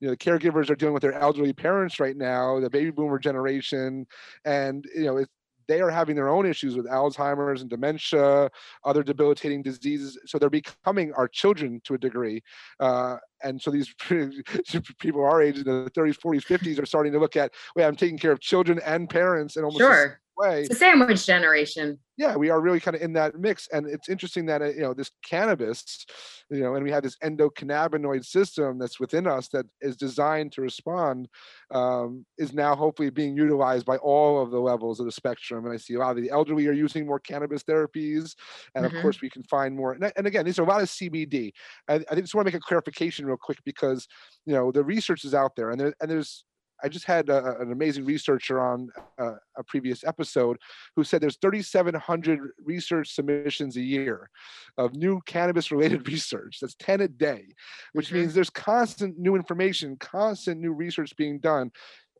you 0.00 0.08
know, 0.08 0.10
the 0.10 0.16
caregivers 0.16 0.70
are 0.70 0.74
dealing 0.74 0.94
with 0.94 1.02
their 1.02 1.12
elderly 1.12 1.52
parents 1.52 2.00
right 2.00 2.16
now, 2.16 2.58
the 2.58 2.70
baby 2.70 2.90
boomer 2.90 3.18
generation, 3.18 4.06
and 4.44 4.84
you 4.94 5.04
know, 5.04 5.18
it's 5.18 5.30
they 5.68 5.80
are 5.80 5.90
having 5.90 6.16
their 6.16 6.28
own 6.28 6.46
issues 6.46 6.76
with 6.76 6.86
Alzheimer's 6.86 7.60
and 7.60 7.70
dementia, 7.70 8.50
other 8.84 9.02
debilitating 9.02 9.62
diseases. 9.62 10.18
So 10.26 10.38
they're 10.38 10.50
becoming 10.50 11.12
our 11.12 11.28
children 11.28 11.80
to 11.84 11.94
a 11.94 11.98
degree. 11.98 12.42
Uh, 12.80 13.18
and 13.44 13.60
so 13.60 13.70
these 13.70 13.94
people 14.98 15.24
our 15.24 15.42
age 15.42 15.58
in 15.58 15.64
the 15.64 15.90
30s, 15.94 16.18
40s, 16.18 16.44
50s 16.44 16.82
are 16.82 16.86
starting 16.86 17.12
to 17.12 17.20
look 17.20 17.36
at, 17.36 17.52
wait, 17.76 17.84
I'm 17.84 17.96
taking 17.96 18.18
care 18.18 18.32
of 18.32 18.40
children 18.40 18.80
and 18.84 19.08
parents 19.08 19.56
and 19.56 19.64
almost 19.64 19.80
Sure. 19.80 20.20
Way. 20.38 20.70
It's 20.70 20.76
a 20.76 20.78
sandwich 20.78 21.26
generation. 21.26 21.98
Yeah, 22.16 22.34
we 22.34 22.50
are 22.50 22.60
really 22.60 22.80
kind 22.80 22.96
of 22.96 23.00
in 23.02 23.12
that 23.12 23.36
mix, 23.38 23.68
and 23.68 23.86
it's 23.86 24.08
interesting 24.08 24.46
that 24.46 24.60
uh, 24.60 24.70
you 24.70 24.80
know 24.80 24.92
this 24.92 25.12
cannabis, 25.24 26.04
you 26.50 26.58
know, 26.58 26.74
and 26.74 26.82
we 26.82 26.90
have 26.90 27.04
this 27.04 27.16
endocannabinoid 27.22 28.24
system 28.24 28.80
that's 28.80 28.98
within 28.98 29.28
us 29.28 29.46
that 29.50 29.66
is 29.80 29.96
designed 29.96 30.50
to 30.54 30.60
respond, 30.60 31.28
um, 31.70 32.26
is 32.36 32.52
now 32.52 32.74
hopefully 32.74 33.10
being 33.10 33.36
utilized 33.36 33.86
by 33.86 33.98
all 33.98 34.42
of 34.42 34.50
the 34.50 34.58
levels 34.58 34.98
of 34.98 35.06
the 35.06 35.12
spectrum. 35.12 35.64
And 35.64 35.72
I 35.72 35.76
see 35.76 35.94
a 35.94 36.00
lot 36.00 36.16
of 36.16 36.20
the 36.20 36.30
elderly 36.30 36.66
are 36.66 36.72
using 36.72 37.06
more 37.06 37.20
cannabis 37.20 37.62
therapies, 37.62 38.34
and 38.74 38.84
Mhm. 38.84 38.84
of 38.84 38.96
course 38.96 39.20
we 39.22 39.30
can 39.30 39.44
find 39.44 39.76
more. 39.76 39.92
And, 39.92 40.12
and 40.16 40.26
again, 40.26 40.44
these 40.44 40.58
are 40.58 40.64
a 40.64 40.68
lot 40.68 40.82
of 40.82 40.90
CBD. 40.90 41.52
I, 41.88 42.04
I 42.10 42.16
just 42.16 42.34
want 42.34 42.48
to 42.48 42.52
make 42.52 42.60
a 42.60 42.66
clarification 42.66 43.26
real 43.26 43.36
quick 43.40 43.58
because 43.64 44.08
you 44.44 44.54
know 44.54 44.72
the 44.72 44.82
research 44.82 45.24
is 45.24 45.34
out 45.34 45.54
there, 45.54 45.70
and 45.70 45.78
there 45.78 45.94
and 46.00 46.10
there's 46.10 46.44
I 46.82 46.88
just 46.88 47.04
had 47.06 47.28
a, 47.28 47.58
an 47.60 47.72
amazing 47.72 48.04
researcher 48.04 48.60
on 48.60 48.90
uh, 49.18 49.34
a 49.56 49.64
previous 49.64 50.04
episode 50.04 50.58
who 50.94 51.04
said 51.04 51.20
there's 51.20 51.38
3,700 51.40 52.50
research 52.64 53.12
submissions 53.14 53.76
a 53.76 53.80
year 53.80 54.30
of 54.76 54.94
new 54.94 55.20
cannabis 55.26 55.72
related 55.72 56.06
research. 56.08 56.58
That's 56.60 56.76
10 56.76 57.00
a 57.00 57.08
day, 57.08 57.46
which 57.92 58.10
Mhm. 58.10 58.12
means 58.14 58.34
there's 58.34 58.50
constant 58.50 59.18
new 59.18 59.34
information, 59.34 59.96
constant 59.98 60.60
new 60.60 60.72
research 60.72 61.16
being 61.16 61.38
done. 61.40 61.70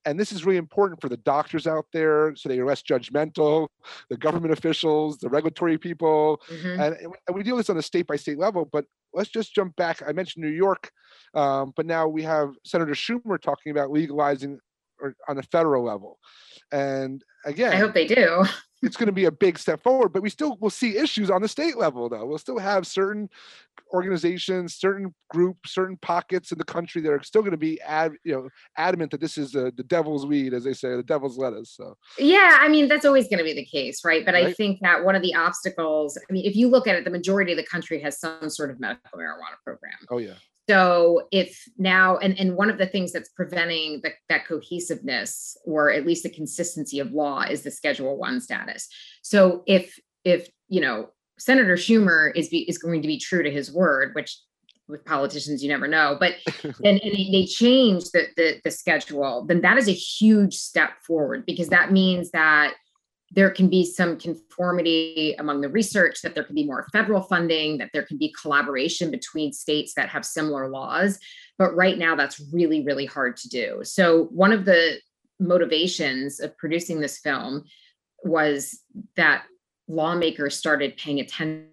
And 0.05 0.19
this 0.19 0.33
is 0.33 0.47
really 0.47 0.59
important 0.59 1.01
for 1.01 1.09
the 1.09 1.17
doctors 1.19 1.67
out 1.67 1.87
there 1.93 2.35
so 2.35 2.49
they 2.49 2.59
are 2.61 2.65
less 2.65 2.83
judgmental, 2.83 3.69
the 4.09 4.17
government 4.17 4.53
officials, 4.53 5.19
the 5.19 5.29
regulatory 5.29 5.77
people, 5.77 6.41
Mhm. 6.51 6.81
and, 6.81 6.97
and 7.27 7.37
we- 7.37 7.43
deal 7.43 7.57
this 7.57 7.69
on 7.71 7.77
a 7.79 7.83
state 7.83 8.07
by 8.07 8.17
state 8.17 8.39
level 8.39 8.65
but 8.73 8.85
let's 9.15 9.31
just 9.31 9.55
jump 9.55 9.75
back 9.77 10.03
i 10.07 10.13
mentioned 10.13 10.45
new 10.45 10.51
york 10.51 10.91
um, 11.35 11.73
but 11.77 11.87
now 11.87 12.07
we 12.09 12.23
have 12.23 12.55
senator 12.65 12.93
schumer 12.93 13.41
talking 13.41 13.71
about 13.71 13.91
legalizing 13.91 14.59
or 15.01 15.15
on 15.29 15.39
a 15.39 15.43
federal 15.43 15.85
level 15.85 16.19
and 16.73 17.25
again 17.45 17.73
I 17.73 17.77
hope 17.77 17.95
they 17.95 18.07
do. 18.07 18.45
it's 18.83 18.97
going 18.97 19.07
to 19.07 19.13
be 19.13 19.25
a 19.25 19.33
big 19.33 19.59
step 19.59 19.83
forward 19.83 20.13
but 20.13 20.23
we 20.23 20.31
still 20.31 20.57
will 20.61 20.71
see 20.71 20.97
issues 20.97 21.31
on 21.31 21.43
the 21.43 21.49
state 21.49 21.77
level 21.77 22.09
though 22.09 22.27
we'll 22.27 22.39
still 22.39 22.59
have 22.59 22.87
certain 22.87 23.29
organizations 23.93 24.75
certain 24.75 25.15
groups 25.31 25.73
certain 25.73 25.97
pockets 25.99 26.53
in 26.53 26.59
the 26.59 26.65
country 26.65 27.01
that 27.01 27.11
are 27.11 27.23
still 27.23 27.43
going 27.43 27.53
to 27.53 27.57
be 27.57 27.81
ad, 27.83 28.13
you 28.25 28.33
know 28.33 28.49
adamant 28.77 29.11
that 29.11 29.21
this 29.21 29.39
is 29.39 29.57
uh, 29.57 29.71
the 29.77 29.85
devil's 29.85 30.27
weed 30.27 30.53
as 30.53 30.65
they 30.65 30.73
say 30.73 30.95
the 30.95 31.03
devil's 31.03 31.39
lettuce 31.39 31.71
so 31.71 31.97
Yeah, 32.19 32.59
I 32.61 32.69
mean, 32.69 32.89
that's 32.89 33.05
always 33.05 33.27
going 33.29 33.39
to 33.39 33.45
be 33.45 33.55
the 33.55 33.65
case, 33.65 34.05
right? 34.05 34.25
But 34.25 34.35
I 34.35 34.53
think 34.53 34.81
that 34.83 35.05
one 35.05 35.17
of 35.17 35.23
the 35.23 35.35
obstacles, 35.35 36.19
I 36.19 36.33
mean, 36.33 36.45
if 36.45 36.55
you 36.55 36.69
look 36.69 36.87
at 36.87 36.95
it, 36.95 37.05
the 37.05 37.11
majority 37.11 37.53
of 37.53 37.59
the 37.59 37.65
country 37.65 38.01
has 38.03 38.21
some 38.21 38.51
sort 38.51 38.71
of 38.71 38.79
medical 38.79 39.19
marijuana 39.19 39.57
program. 39.65 39.95
oh 40.11 40.19
yeah 40.19 40.35
So 40.69 41.29
if 41.33 41.67
now, 41.79 42.19
and, 42.19 42.39
and 42.39 42.55
one 42.55 42.69
of 42.69 42.77
the 42.77 42.87
things 42.87 43.13
that's 43.13 43.31
preventing 43.31 44.01
the, 44.03 44.11
that 44.29 44.47
cohesiveness 44.47 45.57
or 45.65 45.91
at 45.91 46.07
least 46.07 46.25
the 46.25 46.31
consistency 46.31 47.01
of 47.01 47.13
law 47.13 47.43
is 47.43 47.63
the 47.63 47.71
Schedule 47.71 48.19
One 48.19 48.41
status. 48.41 48.89
So 49.23 49.63
if 49.67 49.99
if 50.25 50.49
you 50.69 50.81
know 50.81 51.09
Senator 51.39 51.77
Schumer 51.77 52.33
is 52.35 52.49
be, 52.49 52.69
is 52.69 52.79
going 52.79 53.01
to 53.01 53.09
be 53.09 53.19
true 53.19 53.43
to 53.43 53.51
his 53.51 53.73
word, 53.73 54.15
which 54.15 54.39
with 54.89 55.05
politicians 55.05 55.63
you 55.63 55.69
never 55.69 55.89
know, 55.89 56.17
but 56.19 56.35
and, 56.65 56.75
and 56.85 57.01
they, 57.01 57.29
they 57.31 57.47
change 57.47 58.11
the, 58.11 58.27
the 58.37 58.61
the 58.65 58.71
schedule, 58.71 59.47
then 59.47 59.63
that 59.63 59.79
is 59.79 59.89
a 59.89 59.93
huge 59.93 60.55
step 60.55 60.91
forward 61.03 61.47
because 61.47 61.69
that 61.69 61.93
means 61.93 62.31
that 62.33 62.75
there 63.31 63.51
can 63.51 63.69
be 63.69 63.85
some 63.85 64.19
conformity 64.19 65.35
among 65.39 65.61
the 65.61 65.69
research, 65.69 66.23
that 66.23 66.35
there 66.35 66.45
can 66.45 66.55
be 66.55 66.65
more 66.65 66.87
federal 66.93 67.21
funding, 67.21 67.79
that 67.79 67.91
there 67.93 68.05
can 68.05 68.17
be 68.17 68.35
collaboration 68.41 69.11
between 69.11 69.53
states 69.53 69.95
that 69.95 70.09
have 70.09 70.25
similar 70.25 70.69
laws. 70.69 71.19
But 71.59 71.75
right 71.77 71.99
now, 71.99 72.17
that's 72.17 72.41
really, 72.53 72.83
really 72.85 73.07
hard 73.07 73.37
to 73.39 73.49
do. 73.49 73.81
So, 73.83 74.25
one 74.31 74.53
of 74.53 74.65
the 74.65 74.99
motivations 75.39 76.41
of 76.41 76.57
producing 76.57 77.01
this 77.01 77.19
film 77.19 77.65
was 78.25 78.81
that 79.17 79.45
lawmakers 79.89 80.57
started 80.57 80.97
paying 80.97 81.21
attention 81.21 81.69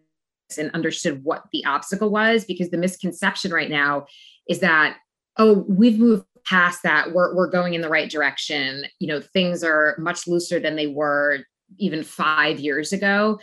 and 0.58 0.72
understood 0.72 1.24
what 1.24 1.44
the 1.52 1.66
obstacle 1.66 2.10
was 2.10 2.46
because 2.46 2.70
the 2.70 2.78
misconception 2.78 3.52
right 3.52 3.70
now 3.70 4.06
is 4.48 4.60
that 4.60 4.98
oh 5.38 5.66
we've 5.68 5.98
moved 5.98 6.24
past 6.46 6.84
that 6.84 7.12
we're, 7.14 7.36
we're 7.36 7.50
going 7.50 7.74
in 7.74 7.82
the 7.82 7.90
right 7.90 8.10
direction. 8.10 8.86
You 9.00 9.08
know 9.08 9.22
things 9.22 9.64
are 9.64 9.96
much 10.00 10.28
looser 10.28 10.60
than 10.60 10.76
they 10.76 10.88
were 10.88 11.40
even 11.78 12.04
five 12.04 12.60
years 12.60 12.94
ago 12.94 13.40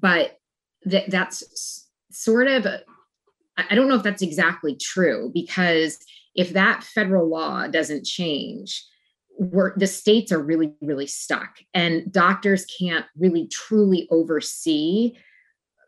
but 0.00 0.38
th- 0.88 1.08
that's 1.08 1.88
sort 2.10 2.48
of 2.48 2.66
I 2.66 3.64
I 3.70 3.74
don't 3.74 3.88
know 3.88 3.96
if 3.96 4.02
that's 4.02 4.22
exactly 4.22 4.76
true 4.76 5.30
because 5.32 5.98
if 6.34 6.52
that 6.52 6.84
federal 6.84 7.28
law 7.28 7.66
doesn't 7.66 8.04
change 8.04 8.84
we're, 9.38 9.76
the 9.76 9.86
states 9.86 10.32
are 10.32 10.42
really 10.42 10.72
really 10.80 11.06
stuck 11.06 11.58
and 11.74 12.10
doctors 12.12 12.66
can't 12.78 13.06
really 13.18 13.48
truly 13.48 14.06
oversee 14.10 15.14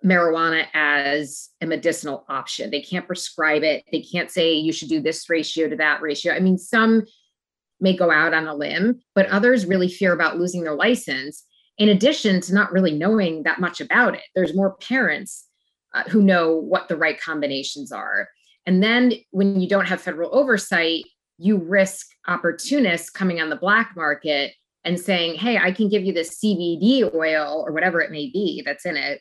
marijuana 0.05 0.67
as 0.75 1.49
a 1.61 1.67
medicinal 1.67 2.25
option. 2.29 2.71
They 2.71 2.83
can't 2.83 3.07
prescribe 3.07 3.63
it. 3.65 3.85
They 3.91 4.01
can't 4.01 4.31
say 4.31 4.55
you 4.55 4.73
should 4.73 4.89
do 4.89 5.01
this 5.01 5.29
ratio 5.29 5.69
to 5.69 5.77
that 5.77 6.01
ratio. 6.01 6.35
I 6.35 6.41
mean, 6.41 6.59
some 6.59 7.05
may 7.81 7.97
go 7.97 8.11
out 8.11 8.35
on 8.35 8.47
a 8.47 8.55
limb, 8.55 9.01
but 9.15 9.27
others 9.27 9.67
really 9.67 9.89
fear 9.89 10.13
about 10.13 10.39
losing 10.39 10.63
their 10.63 10.75
license. 10.75 11.45
In 11.79 11.89
addition 11.89 12.41
to 12.43 12.55
not 12.55 12.73
really 12.73 12.93
knowing 12.93 13.45
that 13.45 13.61
much 13.61 13.81
about 13.81 14.15
it, 14.15 14.25
there's 14.35 14.55
more 14.55 14.77
parents 14.77 15.47
uh, 15.95 16.05
who 16.05 16.23
know 16.23 16.55
what 16.55 16.89
the 16.89 16.97
right 16.97 17.21
combinations 17.21 17.93
are. 17.93 18.29
And 18.67 18.83
then 18.83 19.13
when 19.31 19.61
you 19.61 19.69
don't 19.69 19.87
have 19.87 20.01
federal 20.01 20.35
oversight, 20.35 21.05
you 21.39 21.57
risk 21.57 22.09
opportunists 22.27 23.11
coming 23.11 23.41
on 23.41 23.49
the 23.49 23.57
black 23.57 23.93
market 23.97 24.53
and 24.89 24.99
saying, 24.99 25.35
hey, 25.35 25.59
I 25.59 25.71
can 25.71 25.91
give 25.91 26.03
you 26.03 26.15
this 26.15 26.41
CBD 26.43 27.15
oil 27.15 27.63
or 27.67 27.73
whatever 27.73 28.01
it 28.01 28.11
may 28.11 28.31
be 28.31 28.63
that's 28.65 28.87
in 28.87 28.97
it, 28.97 29.21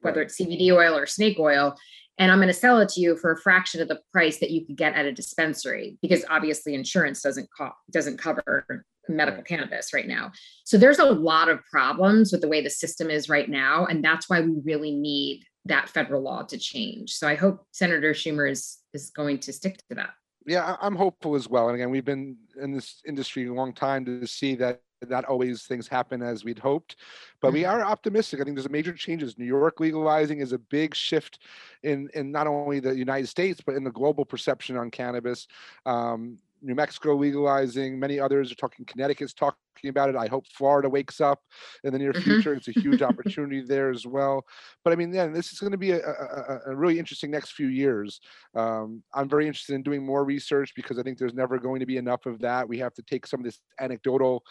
whether 0.00 0.20
it's 0.22 0.36
CBD 0.36 0.72
oil 0.72 0.96
or 0.96 1.06
snake 1.06 1.38
oil, 1.38 1.76
and 2.18 2.32
I'm 2.32 2.38
going 2.38 2.48
to 2.48 2.54
sell 2.54 2.80
it 2.80 2.88
to 2.90 3.00
you 3.00 3.16
for 3.16 3.32
a 3.32 3.40
fraction 3.40 3.80
of 3.80 3.86
the 3.86 4.00
price 4.12 4.38
that 4.40 4.50
you 4.50 4.66
could 4.66 4.76
get 4.76 4.94
at 4.94 5.06
a 5.06 5.12
dispensary 5.12 5.98
because 6.02 6.24
obviously 6.28 6.74
insurance 6.74 7.22
doesn't 7.22 7.48
co- 7.56 7.72
doesn't 7.92 8.18
cover 8.18 8.84
medical 9.08 9.42
cannabis 9.42 9.94
right 9.94 10.06
now. 10.06 10.32
So 10.64 10.78
there's 10.78 10.98
a 10.98 11.04
lot 11.04 11.48
of 11.48 11.60
problems 11.70 12.32
with 12.32 12.40
the 12.40 12.48
way 12.48 12.60
the 12.60 12.70
system 12.70 13.08
is 13.08 13.28
right 13.28 13.48
now 13.48 13.86
and 13.86 14.04
that's 14.04 14.28
why 14.28 14.40
we 14.40 14.54
really 14.64 14.92
need 14.92 15.44
that 15.64 15.88
federal 15.88 16.22
law 16.22 16.42
to 16.42 16.58
change. 16.58 17.12
So 17.12 17.28
I 17.28 17.36
hope 17.36 17.64
Senator 17.70 18.12
Schumer 18.12 18.50
is 18.50 18.78
is 18.92 19.10
going 19.10 19.38
to 19.40 19.52
stick 19.52 19.78
to 19.88 19.94
that. 19.94 20.10
Yeah, 20.46 20.76
I'm 20.80 20.96
hopeful 20.96 21.34
as 21.34 21.48
well. 21.48 21.68
And 21.68 21.74
again, 21.76 21.90
we've 21.90 22.04
been 22.04 22.36
in 22.60 22.72
this 22.72 23.02
industry 23.06 23.46
a 23.46 23.52
long 23.52 23.72
time 23.72 24.04
to 24.04 24.26
see 24.26 24.54
that 24.56 24.82
not 25.08 25.24
always 25.24 25.64
things 25.64 25.88
happen 25.88 26.22
as 26.22 26.44
we'd 26.44 26.58
hoped, 26.60 26.96
but 27.40 27.52
we 27.52 27.64
Mhm. 27.64 27.64
are 27.64 27.82
optimistic. 27.82 28.40
I 28.40 28.44
think 28.44 28.56
there's 28.56 28.66
a 28.66 28.70
major 28.70 28.92
changes. 28.92 29.36
New 29.38 29.44
York 29.46 29.80
legalizing 29.80 30.38
is 30.40 30.52
a 30.52 30.58
big 30.58 30.94
shift 30.94 31.40
in 31.82 32.08
in 32.14 32.30
not 32.30 32.46
only 32.46 32.78
the 32.80 32.96
United 32.96 33.26
States 33.26 33.60
but 33.64 33.74
in 33.74 33.84
the 33.84 33.90
global 33.90 34.24
perception 34.24 34.76
on 34.76 34.90
cannabis. 34.90 35.48
Um, 35.86 36.38
New 36.60 36.76
Mexico 36.76 37.16
legalizing, 37.16 37.98
many 37.98 38.20
others 38.20 38.52
are 38.52 38.54
talking. 38.54 38.84
Connecticut's 38.84 39.34
talking 39.34 39.58
about 39.84 40.08
it. 40.08 40.16
I 40.16 40.26
hope 40.26 40.46
Florida 40.48 40.88
wakes 40.88 41.20
up 41.20 41.42
in 41.84 41.92
the 41.92 41.98
near 41.98 42.14
Mhm. 42.14 42.42
future. 42.42 42.54
It's 42.54 42.68
a 42.68 42.72
huge 42.72 43.02
opportunity 43.02 43.62
there 43.62 43.90
as 43.90 44.06
well. 44.06 44.44
But 44.84 44.92
I 44.92 44.96
mean, 44.96 45.12
yeah, 45.12 45.26
this 45.26 45.52
is 45.52 45.58
going 45.58 45.72
to 45.72 45.78
be 45.78 45.92
a, 45.92 46.00
a, 46.00 46.60
a- 46.66 46.76
really 46.76 46.98
interesting 46.98 47.30
next 47.30 47.52
few 47.52 47.68
years. 47.68 48.20
Um, 48.54 49.02
I'm 49.14 49.28
very 49.28 49.46
interested 49.46 49.74
in 49.74 49.82
doing 49.82 50.04
more 50.04 50.24
research 50.24 50.72
because 50.74 50.98
I 50.98 51.02
think 51.02 51.18
there's 51.18 51.34
never 51.34 51.58
going 51.58 51.80
to 51.80 51.86
be 51.86 51.96
enough 51.96 52.26
of 52.26 52.40
that. 52.40 52.68
We 52.68 52.78
have 52.78 52.94
to 52.94 53.02
take 53.02 53.26
some 53.26 53.40
of 53.40 53.44
this 53.44 53.60
anecdotal, 53.80 54.42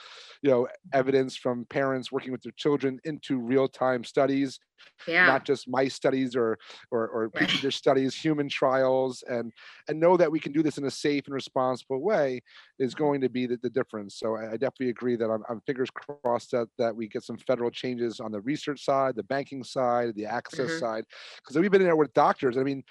you 0.42 0.50
know, 0.50 0.68
evidence 0.94 1.36
from 1.36 1.66
parents 1.66 2.12
working 2.12 2.32
with 2.32 2.42
their 2.42 2.54
children 2.54 3.00
into 3.04 3.38
real-time 3.40 4.04
studies, 4.04 4.60
Yeah. 5.06 5.38
not 5.38 5.46
just 5.46 5.68
mice 5.70 5.94
studies 5.96 6.36
or 6.36 6.58
or, 6.92 7.08
or 7.08 7.32
Right. 7.34 7.66
studies, 7.70 8.16
human 8.16 8.50
trials, 8.50 9.24
and 9.24 9.54
and 9.88 10.00
know 10.00 10.18
that 10.18 10.32
we 10.32 10.40
can 10.40 10.52
do 10.52 10.64
this 10.64 10.78
in 10.78 10.86
a 10.86 10.92
safe 10.92 11.26
and 11.28 11.34
responsible 11.34 12.02
way 12.02 12.42
is 12.82 12.96
going 12.96 13.22
to 13.22 13.30
be 13.30 13.46
the, 13.46 13.58
the 13.58 13.70
difference. 13.70 14.18
So 14.18 14.36
I, 14.36 14.54
I 14.54 14.58
definitely 14.58 14.90
agree 14.90 15.16
that 15.16 15.30
I'm, 15.30 15.44
I'm 15.50 15.62
fingers 15.62 15.90
crossed 15.92 16.52
that 16.52 16.68
that 16.78 16.96
we 16.96 17.08
get 17.08 17.24
some 17.24 17.38
federal 17.38 17.72
changes 17.72 18.20
on 18.20 18.32
the 18.32 18.42
research 18.42 18.84
side, 18.84 19.16
the 19.16 19.24
banking 19.24 19.64
side, 19.64 20.16
the 20.16 20.26
access 20.26 20.72
Mhm. 20.72 20.80
side, 20.80 21.06
because 21.38 21.58
we've 21.58 21.72
been 21.72 21.82
in 21.82 21.88
there 21.88 21.96
with 21.96 22.14
doctors. 22.14 22.58
I 22.58 22.64
mean, 22.64 22.84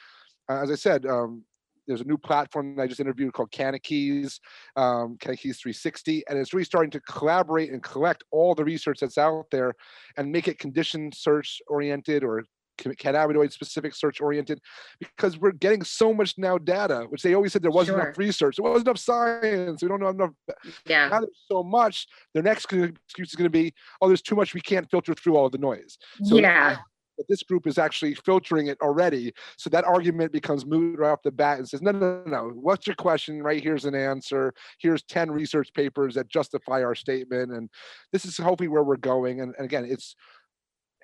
as 0.49 0.71
I 0.71 0.75
said, 0.75 1.07
um, 1.07 1.45
there's 1.87 2.01
a 2.03 2.05
new 2.05 2.19
platform 2.19 2.77
that 2.77 2.83
I 2.83 2.87
just 2.87 3.01
interviewed 3.01 3.33
called 3.33 3.51
CannaKeys, 3.51 4.39
um, 4.77 5.17
CannaKeys 5.19 5.59
360, 5.61 6.23
and 6.29 6.39
it's 6.39 6.55
really 6.55 6.65
starting 6.65 6.91
to 6.93 7.01
collaborate 7.01 7.71
and 7.73 7.83
collect 7.83 8.23
all 8.31 8.55
the 8.55 8.65
research 8.65 9.01
that's 9.01 9.19
out 9.19 9.47
there 9.51 9.75
and 10.17 10.31
make 10.31 10.47
it 10.47 10.59
condition 10.59 11.11
search 11.13 11.61
oriented 11.69 12.23
or 12.23 12.45
cannabinoid 12.79 13.53
specific 13.53 13.95
search 13.95 14.21
oriented 14.21 14.61
because 14.99 15.39
we're 15.39 15.53
getting 15.53 15.83
so 15.83 16.13
much 16.15 16.35
now 16.39 16.59
data, 16.59 17.07
which 17.09 17.23
they 17.23 17.35
always 17.35 17.53
said 17.53 17.63
there 17.63 17.71
wasn't 17.71 17.97
Sure. 17.97 18.07
enough 18.07 18.19
research, 18.19 18.57
there 18.57 18.71
wasn't 18.71 18.89
enough 18.89 18.99
science, 18.99 19.83
we 19.83 19.89
don't 19.89 20.01
know 20.01 20.09
enough. 20.09 20.31
Yeah. 20.87 21.09
Now 21.09 21.21
there's 21.21 21.45
so 21.51 21.63
much, 21.63 22.07
their 22.35 22.43
next 22.43 22.65
excuse 22.65 23.29
is 23.29 23.35
going 23.35 23.45
to 23.45 23.51
be, 23.51 23.73
oh, 24.01 24.09
there's 24.09 24.23
too 24.23 24.37
much, 24.37 24.55
we 24.55 24.61
can't 24.61 24.91
filter 24.91 25.15
through 25.15 25.37
all 25.37 25.51
the 25.51 25.59
noise. 25.59 25.99
So 26.25 26.37
yeah. 26.37 26.77
but 27.17 27.27
this 27.29 27.43
group 27.43 27.67
is 27.67 27.77
actually 27.77 28.15
filtering 28.15 28.69
it 28.69 28.81
already. 28.81 29.33
So 29.59 29.69
that 29.71 29.85
argument 29.85 30.33
becomes 30.33 30.65
moot 30.65 30.99
right 30.99 31.11
off 31.11 31.23
the 31.23 31.31
bat 31.31 31.59
and 31.59 31.69
says, 31.69 31.83
no, 31.83 31.91
no, 31.91 32.23
no, 32.25 32.31
no. 32.31 32.51
What's 32.55 32.87
your 32.87 32.97
question? 32.97 33.43
Right 33.43 33.63
here's 33.63 33.85
an 33.85 33.95
answer. 33.95 34.55
Here's 34.79 35.03
10 35.03 35.31
research 35.31 35.73
papers 35.75 36.15
that 36.15 36.29
justify 36.29 36.83
our 36.83 36.95
statement. 36.95 37.53
And 37.53 37.69
this 38.13 38.25
is 38.25 38.39
hopefully 38.39 38.69
where 38.69 38.85
we're 38.85 38.97
going. 38.97 39.41
And, 39.43 39.55
and 39.59 39.67
again, 39.67 39.85
it's 39.85 40.17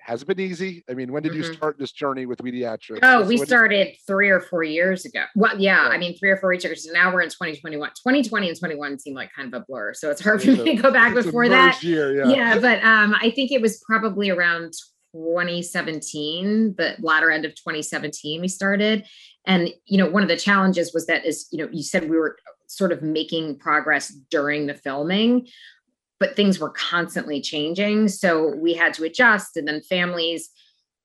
hasn't 0.07 0.27
been 0.27 0.39
easy. 0.39 0.85
I 0.89 0.93
mean, 0.93 1.11
when 1.11 1.21
did 1.21 1.33
mm-hmm. 1.33 1.41
you 1.41 1.53
start 1.53 1.77
this 1.77 1.91
journey 1.91 2.25
with 2.25 2.39
Weediatrics? 2.39 2.99
Oh, 3.03 3.25
we 3.25 3.37
started 3.37 3.95
three 4.07 4.29
or 4.29 4.39
four 4.39 4.63
years 4.63 5.03
ago. 5.03 5.25
Well, 5.35 5.59
yeah, 5.59 5.81
I 5.81 5.97
mean, 5.97 6.17
three 6.17 6.29
or 6.29 6.37
four 6.37 6.53
years. 6.53 6.85
Ago. 6.85 6.93
Now 6.93 7.13
we're 7.13 7.21
in 7.21 7.29
2021. 7.29 7.89
2020 7.89 8.49
and 8.49 8.57
21 8.57 8.99
seem 8.99 9.13
like 9.13 9.29
kind 9.35 9.53
of 9.53 9.61
a 9.61 9.65
blur. 9.67 9.93
So 9.93 10.09
it's 10.09 10.23
hard 10.23 10.41
for 10.41 10.51
me 10.51 10.63
to 10.63 10.81
go 10.81 10.91
back 10.91 11.13
before 11.13 11.49
that. 11.49 11.83
Year, 11.83 12.15
yeah. 12.15 12.27
yeah, 12.29 12.59
but 12.59 12.81
um, 12.83 13.15
I 13.21 13.31
think 13.31 13.51
it 13.51 13.61
was 13.61 13.83
probably 13.85 14.29
around 14.29 14.73
2017, 15.13 16.75
the 16.77 16.95
latter 16.99 17.29
end 17.29 17.43
of 17.43 17.53
2017, 17.55 18.39
we 18.39 18.47
started. 18.47 19.05
And, 19.45 19.69
you 19.85 19.97
know, 19.97 20.09
one 20.09 20.23
of 20.23 20.29
the 20.29 20.37
challenges 20.37 20.93
was 20.93 21.05
that, 21.07 21.25
is, 21.25 21.47
you 21.51 21.57
know, 21.57 21.69
you 21.71 21.83
said 21.83 22.09
we 22.09 22.17
were 22.17 22.37
sort 22.67 22.91
of 22.91 23.01
making 23.01 23.57
progress 23.59 24.09
during 24.29 24.67
the 24.67 24.73
filming 24.73 25.47
but 26.19 26.35
things 26.35 26.59
were 26.59 26.71
constantly 26.71 27.41
changing. 27.41 28.07
So 28.07 28.55
we 28.55 28.73
had 28.73 28.93
to 28.95 29.03
adjust 29.03 29.57
and 29.57 29.67
then 29.67 29.81
families 29.81 30.49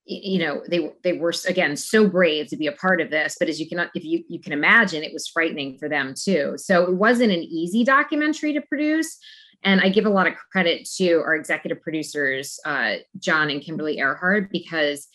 you 0.05 0.41
know 0.41 0.61
they 0.69 0.91
they 1.05 1.13
were 1.13 1.33
again 1.47 1.77
so 1.77 2.09
brave 2.09 2.49
to 2.49 2.57
be 2.57 2.67
a 2.67 2.73
part 2.73 3.01
of 3.01 3.09
this 3.09 3.37
but 3.39 3.49
as 3.49 3.61
you 3.61 3.69
can 3.69 3.89
if 3.95 4.03
you 4.05 4.25
you 4.29 4.41
can 4.41 4.53
imagine 4.53 5.05
it 5.05 5.13
was 5.13 5.29
frightening 5.29 5.79
for 5.79 5.89
them 5.89 6.13
too. 6.21 6.55
So 6.57 6.83
it 6.83 6.97
wasn't 6.97 7.31
an 7.31 7.45
easy 7.45 7.85
documentary 7.85 8.53
to 8.53 8.61
produce 8.63 9.17
and 9.63 9.81
i 9.81 9.89
give 9.89 10.05
a 10.05 10.11
lot 10.11 10.27
of 10.27 10.35
credit 10.51 10.89
to 10.97 11.19
our 11.21 11.37
executive 11.37 11.81
producers 11.81 12.59
uh, 12.67 12.97
john 13.21 13.49
and 13.49 13.63
kimberly 13.63 13.99
earhart 13.99 14.51
because 14.51 15.07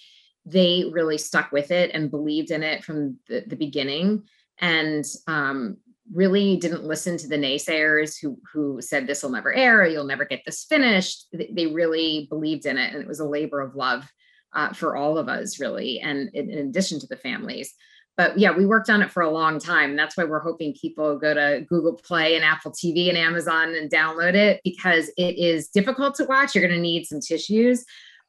they 0.47 0.85
really 0.91 1.17
stuck 1.17 1.51
with 1.51 1.71
it 1.71 1.91
and 1.93 2.09
believed 2.09 2.51
in 2.51 2.63
it 2.63 2.83
from 2.83 3.17
the, 3.27 3.43
the 3.45 3.57
beginning. 3.57 4.23
And 4.59 5.05
um, 5.27 5.77
really 6.13 6.57
didn't 6.57 6.85
listen 6.85 7.17
to 7.17 7.27
the 7.27 7.37
naysayers 7.37 8.19
who 8.19 8.37
who 8.51 8.81
said 8.81 9.07
this 9.07 9.23
will 9.23 9.29
never 9.29 9.53
air 9.53 9.85
you'll 9.85 10.03
never 10.03 10.25
get 10.25 10.41
this 10.45 10.63
finished. 10.63 11.27
They 11.33 11.67
really 11.67 12.27
believed 12.29 12.65
in 12.65 12.77
it 12.77 12.93
and 12.93 13.01
it 13.01 13.07
was 13.07 13.19
a 13.19 13.27
labor 13.27 13.59
of 13.61 13.75
love 13.75 14.09
uh, 14.53 14.73
for 14.73 14.95
all 14.95 15.17
of 15.17 15.27
us 15.27 15.59
really 15.59 15.99
and 15.99 16.29
in, 16.33 16.49
in, 16.49 16.67
addition 16.67 16.99
to 16.99 17.07
the 17.07 17.17
families. 17.17 17.73
But 18.15 18.37
yeah 18.37 18.51
we 18.51 18.65
worked 18.65 18.89
on 18.89 19.01
it 19.01 19.11
for 19.11 19.21
a 19.21 19.29
long 19.29 19.59
time. 19.59 19.95
That's 19.95 20.15
why 20.15 20.23
we're 20.23 20.39
hoping 20.39 20.73
people 20.79 21.19
go 21.19 21.33
to 21.33 21.65
google 21.67 21.93
play 21.93 22.35
and 22.35 22.45
apple 22.45 22.71
tv 22.71 23.09
and 23.09 23.17
amazon 23.17 23.75
and 23.75 23.91
download 23.91 24.35
it 24.35 24.61
because 24.63 25.09
it 25.17 25.37
is 25.37 25.67
difficult 25.69 26.15
to 26.15 26.25
watch. 26.25 26.55
You're 26.55 26.67
going 26.67 26.75
to 26.75 26.81
need 26.81 27.05
some 27.05 27.19
tissues 27.19 27.83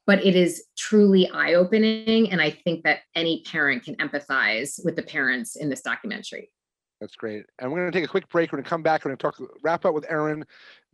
but 0.07 0.25
it 0.25 0.35
is 0.35 0.63
truly 0.75 1.29
eye-opening 1.29 2.31
and 2.31 2.41
i 2.41 2.49
think 2.49 2.83
that 2.83 3.01
any 3.13 3.43
parent 3.43 3.83
can 3.83 3.95
empathize 3.97 4.83
with 4.83 4.95
the 4.95 5.03
parents 5.03 5.55
in 5.55 5.69
this 5.69 5.81
documentary 5.81 6.49
that's 6.99 7.15
great. 7.15 7.45
And 7.59 7.71
we're 7.71 7.79
going 7.79 7.91
to 7.91 7.97
take 7.97 8.05
a 8.05 8.11
quick 8.11 8.29
break. 8.29 8.51
We're 8.51 8.57
going 8.57 8.65
to 8.65 8.69
come 8.69 8.83
back. 8.83 9.05
We're 9.05 9.15
going 9.15 9.17
to 9.17 9.23
talk, 9.23 9.57
wrap 9.63 9.85
up 9.85 9.93
with 9.93 10.05
Erin, 10.09 10.45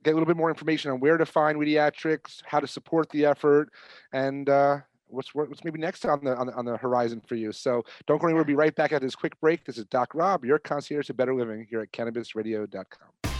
get 0.04 0.12
a 0.12 0.13
little 0.13 0.28
bit 0.28 0.38
more 0.38 0.50
information 0.50 0.91
on 0.91 1.00
where 1.00 1.18
to 1.18 1.26
find 1.26 1.58
Weediatrics, 1.58 2.41
how 2.46 2.60
to 2.60 2.68
support 2.68 3.10
the 3.10 3.26
effort, 3.26 3.70
and 4.13 4.48
uh, 4.50 4.80
what's 5.08 5.34
what's 5.34 5.63
maybe 5.63 5.80
next 5.80 6.06
on 6.06 6.24
the, 6.24 6.36
on 6.36 6.48
the 6.48 6.54
on 6.54 6.65
the 6.65 6.78
horizon 6.78 7.22
for 7.28 7.36
you. 7.36 7.52
So 7.52 7.84
don't 8.08 8.20
go 8.20 8.28
anywhere. 8.28 8.44
We'll 8.44 8.48
be 8.48 8.56
right 8.56 8.76
back 8.76 8.91
at 8.91 9.02
this 9.02 9.15
quick 9.15 9.39
break. 9.39 9.65
This 9.65 9.78
is 9.78 9.86
Doc 9.86 10.13
Rob, 10.13 10.46
your 10.46 10.60
concierge 10.60 11.08
to 11.08 11.13
better 11.13 11.34
living 11.34 11.65
here 11.70 11.82
at 11.82 11.91
CannabisRadio.com. 11.91 13.32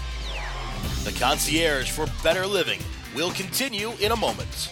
The 1.04 1.12
concierge 1.19 1.91
for 1.91 2.08
better 2.23 2.47
living 2.47 2.80
will 3.15 3.32
continue 3.32 3.91
in 4.01 4.12
a 4.12 4.15
moment. 4.15 4.71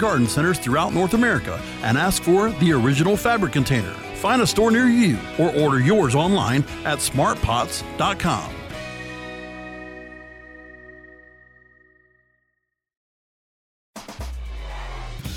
garden 0.00 0.26
centers 0.26 0.58
throughout 0.58 0.92
North 0.92 1.14
America 1.14 1.62
and 1.82 1.96
ask 1.96 2.22
for 2.22 2.50
the 2.50 2.72
original 2.72 3.16
fabric 3.16 3.52
container. 3.52 3.92
Find 4.16 4.42
a 4.42 4.46
store 4.46 4.70
near 4.70 4.86
you 4.86 5.18
or 5.38 5.54
order 5.56 5.80
yours 5.80 6.14
online 6.14 6.64
at 6.84 6.98
smartpots.com. 6.98 8.54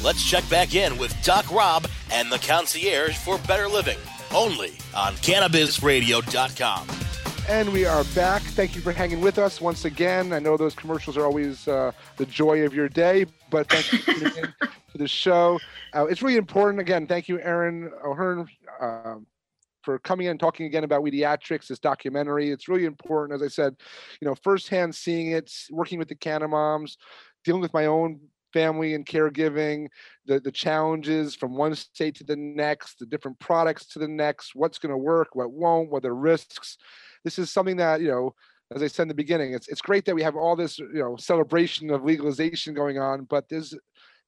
Let's 0.03 0.29
check 0.29 0.47
back 0.49 0.75
in 0.75 0.97
with 0.97 1.15
Doc 1.23 1.49
Rob 1.49 1.87
and 2.11 2.29
the 2.29 2.37
concierge 2.37 3.17
for 3.17 3.37
better 3.47 3.69
living, 3.69 3.97
only 4.35 4.73
on 4.93 5.13
CannabisRadio.com. 5.15 7.02
And 7.49 7.73
we 7.73 7.85
are 7.85 8.05
back. 8.15 8.41
Thank 8.41 8.73
you 8.73 8.81
for 8.81 8.93
hanging 8.93 9.19
with 9.19 9.37
us 9.37 9.59
once 9.59 9.83
again. 9.83 10.31
I 10.31 10.39
know 10.39 10.55
those 10.55 10.73
commercials 10.73 11.17
are 11.17 11.25
always 11.25 11.67
uh, 11.67 11.91
the 12.15 12.25
joy 12.25 12.63
of 12.65 12.73
your 12.73 12.87
day, 12.87 13.25
but 13.49 13.69
thank 13.69 13.91
you 13.91 13.99
for 13.99 14.13
tuning 14.13 14.37
in 14.37 14.53
to 14.91 14.97
the 14.97 15.07
show. 15.09 15.59
Uh, 15.93 16.05
it's 16.05 16.21
really 16.21 16.37
important. 16.37 16.79
Again, 16.79 17.05
thank 17.05 17.27
you, 17.27 17.41
Erin 17.41 17.91
O'Hearn, 18.03 18.47
uh, 18.79 19.15
for 19.81 19.99
coming 19.99 20.27
in 20.27 20.31
and 20.31 20.39
talking 20.39 20.67
again 20.67 20.85
about 20.85 21.03
Weediatrics, 21.03 21.67
this 21.67 21.79
documentary. 21.79 22.49
It's 22.49 22.69
really 22.69 22.85
important, 22.85 23.35
as 23.35 23.45
I 23.45 23.49
said, 23.49 23.75
you 24.21 24.27
know, 24.27 24.35
firsthand 24.35 24.95
seeing 24.95 25.31
it, 25.31 25.51
working 25.69 25.99
with 25.99 26.07
the 26.07 26.15
Canna 26.15 26.47
Moms, 26.47 26.97
dealing 27.43 27.61
with 27.61 27.73
my 27.73 27.87
own 27.87 28.21
family 28.53 28.93
and 28.93 29.05
caregiving, 29.05 29.87
the, 30.25 30.39
the 30.39 30.51
challenges 30.51 31.35
from 31.35 31.57
one 31.57 31.75
state 31.75 32.15
to 32.15 32.23
the 32.23 32.37
next, 32.37 32.99
the 32.99 33.05
different 33.05 33.37
products 33.39 33.85
to 33.87 33.99
the 33.99 34.07
next, 34.07 34.55
what's 34.55 34.77
going 34.77 34.91
to 34.91 34.97
work, 34.97 35.35
what 35.35 35.51
won't, 35.51 35.91
what 35.91 36.05
are 36.05 36.15
risks 36.15 36.77
this 37.23 37.39
is 37.39 37.51
something 37.51 37.77
that 37.77 38.01
you 38.01 38.09
know 38.09 38.35
as 38.75 38.81
I 38.81 38.87
said 38.87 39.03
in 39.03 39.07
the 39.07 39.13
beginning, 39.13 39.53
it's 39.53 39.67
it's 39.67 39.81
great 39.81 40.05
that 40.05 40.15
we 40.15 40.23
have 40.23 40.35
all 40.35 40.55
this 40.55 40.79
you 40.79 40.87
know 40.93 41.15
celebration 41.17 41.89
of 41.91 42.03
legalization 42.03 42.73
going 42.73 42.97
on, 42.97 43.25
but 43.25 43.47
there's 43.49 43.75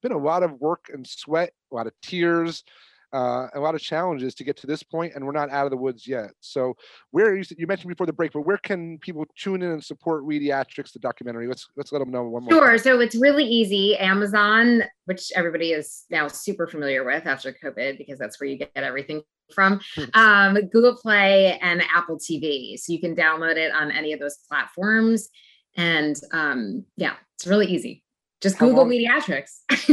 been 0.02 0.12
a 0.12 0.18
lot 0.18 0.44
of 0.44 0.60
work 0.60 0.90
and 0.94 1.06
sweat, 1.08 1.52
a 1.72 1.76
lot 1.76 1.88
of 1.88 1.94
tears, 2.02 2.64
uh, 3.14 3.48
a 3.54 3.60
lot 3.60 3.76
of 3.76 3.82
challenges 3.82 4.36
to 4.36 4.44
get 4.44 4.58
to 4.58 4.68
this 4.68 4.84
point, 4.84 5.14
and 5.16 5.26
we're 5.26 5.32
not 5.32 5.50
out 5.50 5.66
of 5.66 5.72
the 5.72 5.78
woods 5.78 6.08
yet. 6.08 6.32
So, 6.40 6.76
where 7.12 7.36
you, 7.36 7.44
you 7.58 7.68
mentioned 7.68 7.90
before 7.90 8.06
the 8.06 8.14
break, 8.14 8.34
but 8.34 8.42
where 8.42 8.58
can 8.58 8.98
people 9.00 9.26
tune 9.38 9.62
in 9.62 9.72
and 9.72 9.84
support 9.84 10.24
Weediatrics, 10.24 10.94
the 10.94 11.00
documentary? 11.00 11.48
Let's 11.48 11.68
let's 11.76 11.92
let 11.92 12.00
them 12.00 12.12
know 12.12 12.24
one 12.24 12.44
more. 12.44 12.52
Sure. 12.52 12.68
Time. 12.70 12.80
So 12.80 13.00
it's 13.00 13.16
really 13.16 13.46
easy. 13.46 13.98
Amazon, 13.98 14.84
which 15.06 15.32
everybody 15.36 15.72
is 15.72 16.06
now 16.10 16.28
super 16.28 16.68
familiar 16.68 17.04
with 17.04 17.26
after 17.26 17.54
COVID, 17.64 17.98
because 17.98 18.20
that's 18.20 18.40
where 18.40 18.50
you 18.50 18.58
get 18.58 18.72
everything 18.76 19.22
from 19.54 19.80
hmm. 19.96 20.04
um, 20.14 20.56
Google 20.70 20.96
Play 20.96 21.58
and 21.60 21.84
Apple 21.94 22.18
TV. 22.18 22.78
So 22.80 22.94
you 22.94 23.00
can 23.00 23.16
download 23.16 23.58
it 23.58 23.72
on 23.74 23.92
any 23.92 24.14
of 24.14 24.20
those 24.20 24.38
platforms. 24.50 25.30
And 25.78 26.16
um, 26.32 26.86
yeah, 26.98 27.14
it's 27.36 27.46
really 27.46 27.68
easy. 27.68 28.04
Just 28.42 28.58
how 28.58 28.68
Google 28.68 28.84
long, 28.84 28.90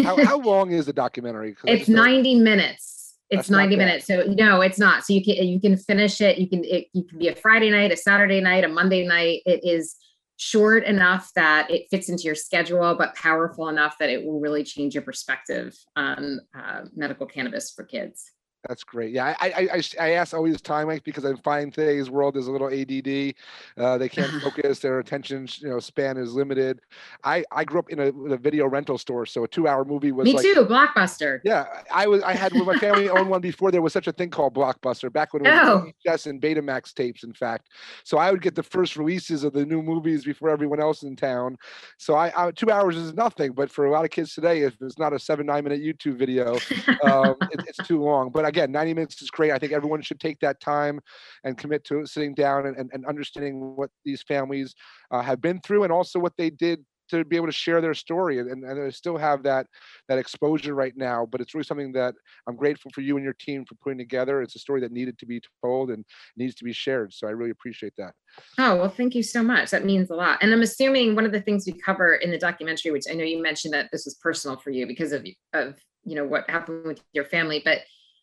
how, 0.05 0.25
how, 0.25 0.39
long 0.45 0.73
is 0.73 0.87
the 0.87 0.93
documentary? 0.93 1.55
It's 1.65 1.89
90 1.89 2.41
minutes. 2.41 3.02
It's 3.33 3.51
90 3.51 3.77
minutes. 3.77 4.07
So 4.07 4.25
no, 4.29 4.61
it's 4.61 4.79
not. 4.79 5.05
So 5.05 5.13
you 5.15 5.25
can 5.25 5.47
you 5.47 5.61
can 5.61 5.77
finish 5.77 6.21
it. 6.21 6.39
You 6.39 6.49
can 6.49 6.65
it 6.65 6.89
you 6.93 7.05
can 7.05 7.19
be 7.19 7.29
a 7.29 7.35
Friday 7.35 7.71
night, 7.71 7.93
a 7.93 7.97
Saturday 7.97 8.41
night, 8.41 8.65
a 8.65 8.69
Monday 8.69 9.07
night. 9.07 9.41
It 9.47 9.61
is 9.63 9.97
short 10.37 10.85
enough 10.85 11.31
that 11.37 11.71
it 11.71 11.87
fits 11.91 12.09
into 12.09 12.25
your 12.25 12.35
schedule, 12.35 12.95
but 12.97 13.15
powerful 13.15 13.69
enough 13.69 13.97
that 13.99 14.11
it 14.11 14.25
will 14.25 14.41
really 14.41 14.65
change 14.65 14.95
your 14.95 15.03
perspective 15.03 15.77
on 15.97 16.41
uh, 16.57 16.83
medical 16.95 17.27
cannabis 17.27 17.71
for 17.71 17.85
kids. 17.85 18.31
That's 18.69 18.85
great. 18.85 19.11
Yeah, 19.13 19.35
I 19.41 19.49
I, 19.49 19.69
I, 19.75 19.83
I 20.01 20.11
ask 20.13 20.35
always 20.35 20.61
time 20.61 20.87
like 20.87 21.03
because 21.03 21.25
I 21.25 21.35
find 21.43 21.75
today's 21.75 22.11
world 22.11 22.37
is 22.37 22.47
a 22.47 22.53
little 22.53 22.69
ADD. 22.69 23.35
Uh, 23.77 23.99
they 23.99 24.09
can't 24.09 24.31
focus. 24.43 24.79
Their 24.79 25.01
attention 25.01 25.49
you 25.59 25.69
know 25.69 25.81
span 25.81 26.17
is 26.17 26.33
limited. 26.35 26.81
I 27.25 27.45
I 27.51 27.65
grew 27.65 27.81
up 27.81 27.91
in 27.91 27.99
a, 27.99 28.09
a 28.33 28.37
video 28.37 28.69
rental 28.69 28.99
store, 28.99 29.27
so 29.27 29.43
a 29.43 29.49
two 29.49 29.67
hour 29.67 29.85
movie 29.85 30.13
was 30.13 30.27
me 30.27 30.35
like, 30.35 30.43
too. 30.45 30.65
Blockbuster. 30.65 31.41
Yeah, 31.45 31.67
I 31.93 32.07
was 32.07 32.23
I 32.23 32.35
had 32.35 32.55
my 32.55 32.79
family 32.79 33.09
owned 33.09 33.29
one 33.29 33.41
before 33.41 33.73
there 33.73 33.83
was 33.83 33.93
such 33.93 34.07
a 34.07 34.13
thing 34.13 34.31
called 34.31 34.55
Blockbuster 34.55 35.13
back 35.13 35.33
when 35.35 35.45
it 35.45 35.51
was 35.51 35.59
Oh. 35.63 35.87
VHS 36.07 36.27
and 36.27 36.41
Betamax 36.41 36.95
tapes. 36.95 37.25
In 37.25 37.33
fact, 37.33 37.69
so 38.05 38.19
I 38.19 38.31
would 38.31 38.43
get 38.43 38.55
the 38.55 38.63
first 38.63 38.97
releases 38.97 39.43
of 39.43 39.53
the 39.53 39.67
new 39.67 39.83
movies 39.83 40.25
before 40.25 40.51
everyone 40.51 40.81
else 40.81 41.03
in 41.03 41.17
town. 41.17 41.57
So 41.99 42.15
I, 42.15 42.33
I 42.37 42.51
two 42.53 42.71
hours 42.71 42.97
is 42.97 43.13
nothing, 43.15 43.53
but 43.53 43.71
for 43.73 43.87
a 43.87 43.91
lot 43.91 44.05
of 44.05 44.11
kids 44.13 44.35
today, 44.35 44.61
if 44.63 44.77
it's 44.81 44.99
not 44.99 45.13
a 45.13 45.19
seven 45.19 45.47
nine 45.47 45.65
minute 45.65 45.81
YouTube 45.83 46.17
video, 46.17 46.55
um, 47.03 47.35
it, 47.51 47.61
it's 47.67 47.79
too 47.89 48.01
long. 48.01 48.31
But 48.31 48.52
again, 48.53 48.71
90 48.71 48.95
minutes 48.95 49.23
is 49.23 49.31
great. 49.31 49.51
I 49.51 49.59
think 49.59 49.73
everyone 49.73 50.03
should 50.03 50.21
take 50.21 50.39
that 50.41 50.61
time 50.61 51.01
and 51.45 51.57
commit 51.57 51.85
to 51.85 52.05
sitting 52.07 52.35
down 52.35 52.67
and, 52.67 52.77
and, 52.77 52.91
and 52.93 53.07
understanding 53.07 53.77
what 53.77 53.91
these 54.05 54.23
families 54.23 54.75
uh, 55.11 55.23
have 55.23 55.41
been 55.41 55.61
through 55.61 55.85
and 55.85 55.93
also 55.93 56.19
what 56.19 56.35
they 56.37 56.51
did 56.51 56.85
to 57.09 57.25
be 57.25 57.37
able 57.37 57.47
to 57.47 57.53
share 57.53 57.81
their 57.81 57.95
story 57.95 58.39
and, 58.39 58.51
and, 58.51 58.65
and 58.65 58.95
still 58.95 59.17
have 59.17 59.43
that 59.43 59.67
that 60.09 60.19
exposure 60.19 60.75
right 60.75 60.95
now 60.97 61.27
but 61.31 61.41
it's 61.41 61.53
really 61.53 61.65
something 61.65 61.93
that 61.93 62.15
i'm 62.49 62.57
grateful 62.57 62.91
for 62.95 63.03
you 63.03 63.17
and 63.17 63.25
your 63.25 63.35
team 63.35 63.65
for 63.67 63.75
putting 63.83 63.99
together 63.99 64.41
it's 64.41 64.57
a 64.57 64.59
story 64.59 64.81
that 64.81 64.93
needed 64.93 65.19
to 65.19 65.27
be 65.27 65.41
told 65.63 65.91
and 65.91 66.05
needs 66.37 66.55
to 66.55 66.65
be 66.65 66.73
shared 66.73 67.13
so 67.13 67.27
i 67.27 67.31
really 67.31 67.51
appreciate 67.51 67.93
that 67.99 68.15
Oh, 68.59 68.77
well, 68.77 68.89
thank 68.89 69.15
you 69.15 69.23
so 69.23 69.43
much. 69.43 69.71
That 69.71 69.85
means 69.85 70.11
a 70.11 70.15
lot. 70.15 70.39
And 70.41 70.53
I'm 70.53 70.63
assuming 70.63 71.15
one 71.15 71.27
of 71.27 71.33
the 71.33 71.41
things 71.41 71.67
we 71.67 71.73
cover 71.73 72.15
in 72.15 72.31
the 72.31 72.39
documentary, 72.39 72.91
which 72.91 73.05
I 73.11 73.15
know 73.15 73.25
you 73.25 73.43
mentioned 73.43 73.75
that 73.75 73.91
this 73.93 74.05
was 74.05 74.15
personal 74.15 74.57
for 74.57 74.71
you 74.71 74.87
because 74.87 75.13
of 75.13 75.27
of 75.53 75.75
you 76.05 76.17
know 76.17 76.25
what 76.25 76.49
happened 76.49 76.87
with 76.87 77.03
your 77.13 77.25
family, 77.25 77.61
but 77.65 77.81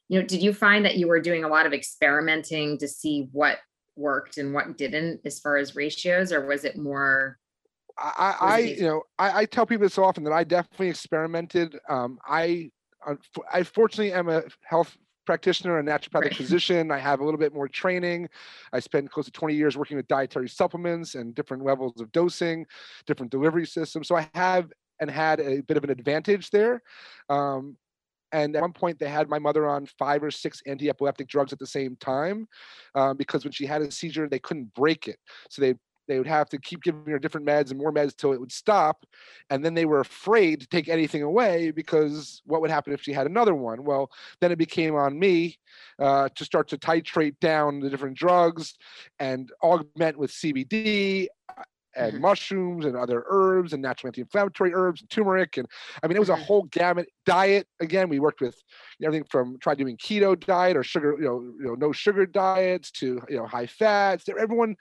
you 0.10 0.20
know, 0.20 0.26
did 0.26 0.42
you 0.42 0.54
find 0.54 0.84
that 0.86 0.98
you 0.98 1.08
were 1.08 1.22
doing 1.22 1.44
a 1.44 1.48
lot 1.48 1.66
of 1.66 1.74
experimenting 1.74 2.78
to 2.80 2.88
see 2.88 3.30
what 3.32 3.60
worked 3.96 4.38
and 4.38 4.54
what 4.54 4.78
didn't 4.78 5.22
as 5.26 5.40
far 5.40 5.58
as 5.58 5.76
ratios, 5.76 6.34
or 6.34 6.46
was 6.46 6.66
it 6.66 6.78
more 6.78 7.38
I, 8.02 8.36
I 8.40 8.58
you 8.60 8.84
know, 8.84 9.04
I, 9.18 9.42
I 9.42 9.46
tell 9.46 9.66
people 9.66 9.86
this 9.86 9.98
often 9.98 10.24
that 10.24 10.32
I 10.32 10.44
definitely 10.44 10.90
experimented. 10.90 11.78
Um, 11.90 12.18
I, 12.26 12.72
I 13.52 13.64
fortunately 13.64 14.14
am 14.14 14.30
a 14.30 14.44
health 14.64 14.98
practitioner 15.26 15.78
a 15.78 15.84
naturopathic 15.84 16.22
Right. 16.22 16.36
physician. 16.38 16.92
I 16.92 16.98
have 16.98 17.20
a 17.20 17.26
little 17.26 17.40
bit 17.40 17.54
more 17.54 17.68
training. 17.68 18.30
I 18.74 18.80
spent 18.80 19.12
close 19.12 19.26
to 19.26 19.32
20 19.32 19.54
years 19.54 19.78
working 19.78 19.98
with 19.98 20.08
dietary 20.08 20.50
supplements 20.50 21.14
and 21.14 21.36
different 21.36 21.64
levels 21.64 22.02
of 22.02 22.12
dosing, 22.12 22.66
different 23.06 23.32
delivery 23.32 23.68
systems. 23.68 24.08
So 24.08 24.16
I 24.16 24.28
have 24.34 24.72
and 25.00 25.10
had 25.10 25.40
a 25.40 25.62
bit 25.62 25.78
of 25.78 25.84
an 25.84 25.92
advantage 25.92 26.50
there. 26.50 26.82
Um, 27.30 27.78
and 28.32 28.56
at 28.56 28.62
one 28.62 28.74
point, 28.74 29.00
they 29.00 29.10
had 29.10 29.30
my 29.30 29.40
mother 29.40 29.68
on 29.68 29.86
five 29.98 30.24
or 30.24 30.32
six 30.32 30.62
anti-epileptic 30.66 31.28
drugs 31.28 31.54
at 31.54 31.60
the 31.60 31.68
same 31.68 31.96
time, 31.98 32.48
um, 32.96 33.18
because 33.18 33.44
when 33.44 33.52
she 33.52 33.66
had 33.66 33.82
a 33.82 33.92
seizure, 33.92 34.28
they 34.28 34.40
couldn't 34.40 34.74
break 34.74 35.08
it. 35.08 35.18
So 35.50 35.62
they 35.62 35.76
they 36.10 36.18
would 36.18 36.28
have 36.28 36.50
to 36.50 36.58
keep 36.58 36.82
giving 36.82 37.06
her 37.06 37.20
different 37.20 37.46
meds 37.46 37.70
and 37.70 37.80
more 37.80 37.94
meds 37.94 38.16
till 38.16 38.34
it 38.34 38.40
would 38.40 38.52
stop. 38.52 39.06
And 39.52 39.64
then 39.64 39.76
they 39.76 39.86
were 39.86 40.00
afraid 40.00 40.60
to 40.60 40.68
take 40.68 40.90
anything 40.90 41.22
away 41.22 41.70
because 41.70 42.42
what 42.46 42.62
would 42.62 42.72
happen 42.72 42.94
if 42.94 43.02
she 43.04 43.14
had 43.14 43.28
another 43.28 43.54
one? 43.54 43.84
Well, 43.84 44.10
then 44.42 44.52
it 44.52 44.58
became 44.58 44.96
on 44.96 45.18
me 45.18 45.60
uh, 46.00 46.30
to 46.36 46.44
start 46.44 46.68
to 46.70 46.78
titrate 46.78 47.40
down 47.40 47.80
the 47.80 47.92
different 47.92 48.18
drugs 48.18 48.74
and 49.20 49.52
augment 49.62 50.18
with 50.18 50.32
CBD 50.32 51.28
and 51.96 52.18
Mhm. 52.18 52.22
mushrooms 52.22 52.86
and 52.86 52.96
other 52.96 53.24
herbs 53.28 53.74
and 53.74 53.82
natural 53.82 54.10
anti-inflammatory 54.10 54.74
herbs 54.74 55.02
and 55.02 55.10
turmeric 55.10 55.58
and 55.58 55.68
I 56.04 56.08
mean 56.08 56.16
it 56.18 56.20
was 56.20 56.30
a 56.30 56.36
Mhm. 56.36 56.38
whole 56.38 56.64
gamut 56.64 57.10
diet. 57.26 57.68
Again, 57.80 58.10
we 58.10 58.20
worked 58.20 58.42
with 58.42 58.62
everything 59.04 59.26
from 59.30 59.58
try 59.60 59.76
doing 59.76 59.98
keto 59.98 60.40
diet 60.40 60.78
or 60.78 60.84
sugar, 60.84 61.16
you 61.18 61.26
know, 61.26 61.42
you 61.42 61.66
know, 61.66 61.76
no 61.76 61.92
sugar 61.92 62.26
diets 62.26 62.92
to 62.92 63.20
you 63.30 63.38
know 63.38 63.48
high 63.48 63.68
fats. 63.68 64.26
Everyone 64.30 64.76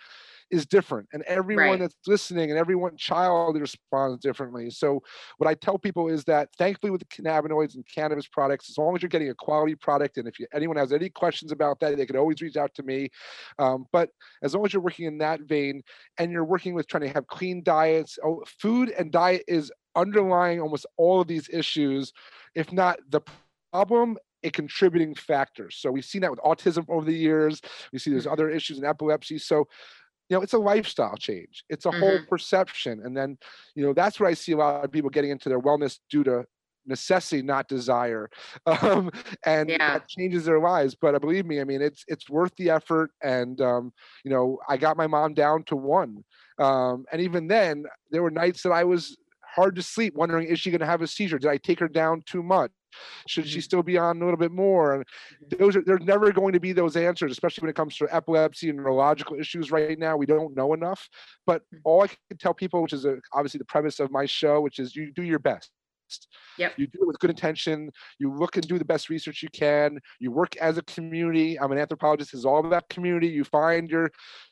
is 0.51 0.67
different 0.67 1.09
and 1.13 1.23
everyone 1.25 1.65
Right. 1.65 1.81
that's 1.81 1.97
listening 2.07 2.51
and 2.51 2.59
everyone 2.59 2.97
child 2.97 3.59
responds 3.61 4.23
differently. 4.23 4.71
So 4.71 5.03
what 5.39 5.49
i 5.49 5.55
tell 5.55 5.79
people 5.79 6.09
is 6.09 6.25
that 6.25 6.49
thankfully 6.57 6.91
with 6.91 7.01
the 7.01 7.07
cannabinoids 7.07 7.75
and 7.75 7.85
cannabis 7.87 8.27
products 8.27 8.71
as 8.71 8.79
long 8.79 8.95
as 8.97 9.03
you're 9.03 9.09
getting 9.09 9.31
a 9.31 9.35
quality 9.35 9.75
product 9.75 10.17
and 10.17 10.27
if 10.27 10.39
you, 10.39 10.47
anyone 10.53 10.77
has 10.77 10.93
any 10.93 11.11
questions 11.11 11.53
about 11.53 11.81
that 11.81 11.97
they 11.97 12.07
can 12.07 12.17
always 12.17 12.41
reach 12.41 12.57
out 12.57 12.75
to 12.75 12.83
me. 12.83 13.09
Um, 13.59 13.87
but 13.93 14.11
as 14.43 14.55
long 14.55 14.65
as 14.65 14.73
you're 14.73 14.83
working 14.83 15.07
in 15.07 15.19
that 15.19 15.41
vein 15.43 15.83
and 16.19 16.33
you're 16.33 16.45
working 16.45 16.75
with 16.75 16.87
trying 16.87 17.03
to 17.03 17.09
have 17.09 17.27
clean 17.27 17.63
diets 17.63 18.19
oh, 18.25 18.43
food 18.47 18.91
and 18.91 19.13
diet 19.13 19.45
is 19.49 19.71
underlying 19.97 20.61
almost 20.61 20.87
all 20.97 21.21
of 21.21 21.29
these 21.29 21.49
issues. 21.51 22.13
If 22.55 22.73
not 22.73 22.99
the 23.11 23.21
problem 23.73 24.17
a 24.45 24.51
contributing 24.51 25.15
factor. 25.15 25.69
So 25.71 25.91
we've 25.91 26.05
seen 26.05 26.21
that 26.23 26.31
with 26.31 26.41
autism 26.41 26.85
over 26.89 27.05
the 27.05 27.13
years. 27.13 27.61
We 27.93 27.99
see 27.99 28.11
there's 28.11 28.27
Mhm. 28.27 28.33
other 28.33 28.49
issues 28.49 28.79
in 28.79 28.85
epilepsy. 28.85 29.39
So 29.39 29.67
you 30.29 30.37
know 30.37 30.43
it's 30.43 30.53
a 30.53 30.59
lifestyle 30.59 31.17
change. 31.17 31.65
It's 31.69 31.87
a 31.87 31.93
whole 31.93 32.21
perception 32.21 33.01
and 33.05 33.17
then 33.17 33.39
you 33.75 33.85
know 33.85 33.93
that's 33.93 34.21
where 34.21 34.29
i 34.29 34.35
see 34.35 34.53
a 34.53 34.57
lot 34.57 34.85
of 34.85 34.93
people 34.93 35.11
getting 35.11 35.31
into 35.31 35.49
their 35.49 35.61
wellness 35.61 35.99
due 36.11 36.25
to 36.25 36.45
necessity 36.87 37.43
not 37.43 37.69
desire 37.69 38.29
um, 38.67 39.11
and 39.45 39.77
Yeah. 39.79 39.79
that 39.87 40.09
changes 40.09 40.45
their 40.47 40.61
lives 40.61 40.95
but 41.01 41.15
uh, 41.15 41.19
believe 41.19 41.45
me 41.47 41.61
i 41.61 41.65
mean 41.65 41.83
it's 41.83 42.05
it's 42.09 42.31
worth 42.31 42.55
the 42.57 42.71
effort 42.71 43.11
and 43.23 43.61
um, 43.61 43.93
you 44.25 44.31
know 44.31 44.59
i 44.69 44.77
got 44.77 44.97
my 44.97 45.07
mom 45.07 45.35
down 45.35 45.63
to 45.65 45.77
one 45.77 46.25
um, 46.59 47.05
and 47.13 47.21
even 47.21 47.47
then 47.47 47.85
there 48.11 48.23
were 48.23 48.31
nights 48.31 48.63
that 48.63 48.73
i 48.73 48.85
was 48.85 49.17
hard 49.45 49.75
to 49.77 49.83
sleep 49.83 50.15
wondering 50.15 50.47
is 50.47 50.61
she 50.61 50.71
going 50.71 50.81
to 50.81 50.87
have 50.87 51.03
a 51.03 51.07
seizure? 51.07 51.39
Did 51.39 51.51
i 51.51 51.57
take 51.59 51.81
her 51.81 51.89
down 51.89 52.23
too 52.27 52.43
much 52.43 52.71
should 53.27 53.47
she 53.47 53.59
Mhm. 53.59 53.63
still 53.63 53.83
be 53.83 53.99
on 53.99 54.21
a 54.21 54.25
little 54.25 54.39
bit 54.39 54.53
more? 54.53 54.95
And 54.95 55.05
those 55.59 55.77
are 55.77 55.83
there's 55.83 56.03
never 56.05 56.33
going 56.33 56.53
to 56.53 56.61
be 56.61 56.73
those 56.73 56.97
answers 56.97 57.33
especially 57.33 57.63
when 57.63 57.71
it 57.71 57.77
comes 57.77 57.97
to 57.97 58.09
epilepsy 58.15 58.69
and 58.71 58.79
neurological 58.79 59.39
issues 59.39 59.71
right 59.71 59.99
now. 59.99 60.17
We 60.17 60.27
don't 60.27 60.55
know 60.57 60.73
enough. 60.75 61.09
But 61.47 61.63
Mhm. 61.75 61.81
all 61.85 62.03
i 62.03 62.09
can 62.09 62.39
tell 62.39 62.55
people 62.55 62.83
which 62.83 62.93
is 62.93 63.05
a, 63.05 63.21
obviously 63.33 63.59
the 63.59 63.65
premise 63.65 64.01
of 64.01 64.11
my 64.11 64.27
show 64.27 64.61
which 64.61 64.79
is 64.79 64.95
you 64.97 65.13
do 65.13 65.23
your 65.23 65.39
best. 65.39 65.71
Yep. 66.57 66.73
you 66.79 66.87
do 66.87 67.01
it 67.03 67.07
with 67.07 67.19
good 67.19 67.29
intention. 67.29 67.91
You 68.19 68.35
look 68.35 68.57
and 68.57 68.67
do 68.67 68.79
the 68.79 68.85
best 68.85 69.11
research 69.11 69.43
you 69.43 69.51
can. 69.51 70.01
You 70.21 70.33
work 70.33 70.57
as 70.57 70.79
a 70.79 70.83
community. 70.83 71.61
I'm 71.61 71.71
an 71.71 71.77
anthropologist. 71.79 72.33
Is 72.33 72.47
all 72.47 72.65
about 72.67 72.89
community. 72.89 73.29
You 73.29 73.45
find 73.45 73.91
your 73.91 74.11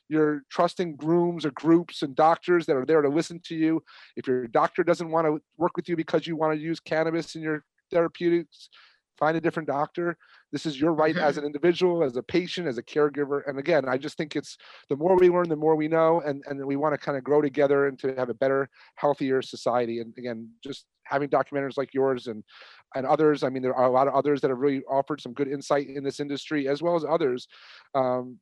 your 0.09 0.43
trusting 0.51 0.97
grooms 0.97 1.47
or 1.47 1.51
groups 1.53 2.03
and 2.03 2.15
doctors 2.15 2.67
that 2.67 2.77
are 2.77 2.85
there 2.85 3.01
to 3.01 3.09
listen 3.09 3.41
to 3.47 3.55
you. 3.57 3.83
If 4.17 4.27
your 4.27 4.47
doctor 4.49 4.85
doesn't 4.85 5.11
want 5.11 5.27
to 5.27 5.41
work 5.57 5.77
with 5.77 5.89
you 5.89 5.97
because 5.97 6.27
you 6.27 6.37
want 6.37 6.53
to 6.55 6.61
use 6.61 6.79
cannabis 6.79 7.35
in 7.35 7.43
your 7.43 7.65
therapeutics 7.91 8.69
find 9.19 9.37
a 9.37 9.41
different 9.41 9.69
doctor. 9.69 10.17
This 10.53 10.67
is 10.67 10.81
your 10.81 10.93
right 10.93 11.17
as 11.17 11.39
an 11.39 11.45
individual 11.45 12.03
as 12.03 12.17
a 12.17 12.23
patient 12.23 12.69
as 12.69 12.79
a 12.79 12.83
caregiver. 12.83 13.43
And 13.47 13.59
again 13.59 13.89
i 13.89 13.97
just 13.97 14.17
think 14.17 14.37
it's 14.37 14.57
the 14.89 14.97
more 14.97 15.17
we 15.17 15.29
learn 15.29 15.49
the 15.49 15.57
more 15.57 15.77
we 15.77 15.89
know 15.89 16.21
and 16.21 16.43
and 16.47 16.65
we 16.65 16.77
want 16.77 16.95
to 16.95 16.99
kind 16.99 17.19
of 17.19 17.25
grow 17.25 17.43
together 17.43 17.87
and 17.87 17.99
to 18.01 18.15
have 18.17 18.29
a 18.29 18.35
better 18.35 18.69
healthier 18.97 19.43
society. 19.43 20.01
And 20.01 20.15
again 20.17 20.51
just 20.63 20.87
having 21.05 21.29
documentaries 21.29 21.77
like 21.77 21.95
yours 21.95 22.27
and 22.27 22.43
and 22.95 23.07
others 23.07 23.43
i 23.43 23.49
mean 23.49 23.63
there 23.63 23.75
are 23.75 23.87
a 23.87 23.93
lot 23.93 24.09
of 24.09 24.15
others 24.15 24.41
that 24.41 24.51
have 24.51 24.59
really 24.59 24.83
offered 24.91 25.21
some 25.21 25.33
good 25.33 25.47
insight 25.47 25.87
in 25.89 26.03
this 26.03 26.21
industry 26.21 26.69
as 26.69 26.83
well 26.83 26.97
as 26.97 27.05
others. 27.05 27.49
Um, 27.95 28.39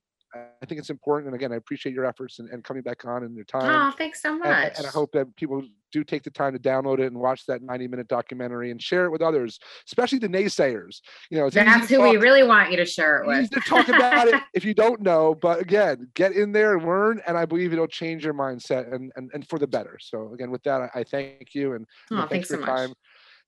i 0.63 0.67
think 0.67 0.79
it's 0.79 0.91
important 0.91 1.27
and 1.29 1.35
again 1.37 1.53
i 1.53 1.57
appreciate 1.57 1.95
your 1.95 2.05
efforts 2.05 2.39
and, 2.39 2.49
and 2.51 2.65
coming 2.65 2.83
back 2.83 3.05
on 3.05 3.23
and 3.25 3.35
your 3.35 3.45
time 3.45 3.71
Oh, 3.71 3.95
thanks 3.97 4.21
so 4.23 4.37
much. 4.37 4.47
and, 4.49 4.73
and 4.79 4.87
I 4.87 4.91
hope 4.91 5.13
that 5.13 5.35
people 5.37 5.63
do 5.93 6.03
take 6.05 6.23
the 6.25 6.31
time 6.31 6.53
to 6.55 6.59
download 6.59 6.99
it 6.99 7.07
and 7.07 7.17
watch 7.19 7.47
that 7.47 7.63
90 7.63 7.87
minute 7.89 8.09
documentary 8.09 8.71
and 8.73 8.83
share 8.83 9.05
it 9.05 9.11
with 9.11 9.23
others, 9.23 9.61
especially 9.87 10.19
the 10.19 10.29
naysayers. 10.29 11.01
You 11.31 11.39
know, 11.39 11.49
That's 11.51 11.89
who 11.89 12.01
we 12.03 12.17
really 12.17 12.43
want 12.43 12.71
you 12.73 12.77
to 12.79 12.85
share 12.85 13.23
it 13.23 13.27
with. 13.29 13.51
to 13.51 13.61
talk 13.61 13.89
about 13.89 14.27
it 14.27 14.43
if 14.55 14.65
you 14.65 14.75
don't 14.85 15.01
know, 15.03 15.37
but 15.37 15.61
again, 15.61 16.11
get 16.15 16.33
in 16.33 16.51
there 16.51 16.77
and 16.77 16.85
learn, 16.87 17.23
and 17.29 17.39
I 17.39 17.45
believe 17.45 17.73
it'll 17.73 17.87
change 17.87 18.25
your 18.25 18.35
mindset 18.35 18.93
and 18.93 19.13
and, 19.17 19.31
and 19.35 19.49
for 19.49 19.59
the 19.61 19.69
better. 19.69 19.97
So 20.01 20.33
again, 20.35 20.51
with 20.51 20.63
that, 20.65 20.81
I, 20.95 21.01
I 21.01 21.05
thank 21.05 21.55
you 21.55 21.75
and 21.75 21.87
Oh, 22.11 22.17
again, 22.17 22.29
thanks 22.29 22.49
for 22.49 22.55
so 22.55 22.59
your 22.59 22.67
much. 22.67 22.77
time. 22.77 22.95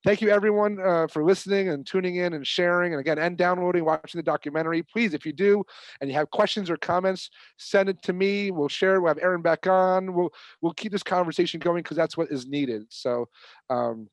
Thank 0.06 0.20
you, 0.20 0.30
everyone, 0.30 0.78
uh, 0.80 1.08
for 1.08 1.24
listening 1.24 1.68
and 1.68 1.84
tuning 1.84 2.14
in 2.14 2.32
and 2.32 2.46
sharing, 2.46 2.92
and 2.92 3.00
again, 3.00 3.18
and 3.18 3.36
downloading, 3.36 3.84
watching 3.84 4.20
the 4.20 4.22
documentary. 4.22 4.84
Please, 4.84 5.14
if 5.14 5.26
you 5.26 5.32
do, 5.32 5.64
and 6.00 6.08
you 6.08 6.14
have 6.14 6.30
questions 6.30 6.70
or 6.70 6.76
comments, 6.76 7.28
send 7.58 7.88
it 7.88 8.00
to 8.04 8.12
me. 8.12 8.52
We'll 8.52 8.68
share 8.68 8.94
it. 8.94 9.00
We'll 9.00 9.08
have 9.08 9.18
Erin 9.18 9.42
back 9.42 9.66
on. 9.66 10.14
We'll 10.14 10.32
we'll 10.60 10.74
keep 10.74 10.92
this 10.92 11.02
conversation 11.02 11.58
going 11.58 11.82
because 11.82 11.96
that's 11.96 12.16
what 12.16 12.30
is 12.30 12.46
needed. 12.46 12.84
So, 12.88 13.28
um, 13.68 14.08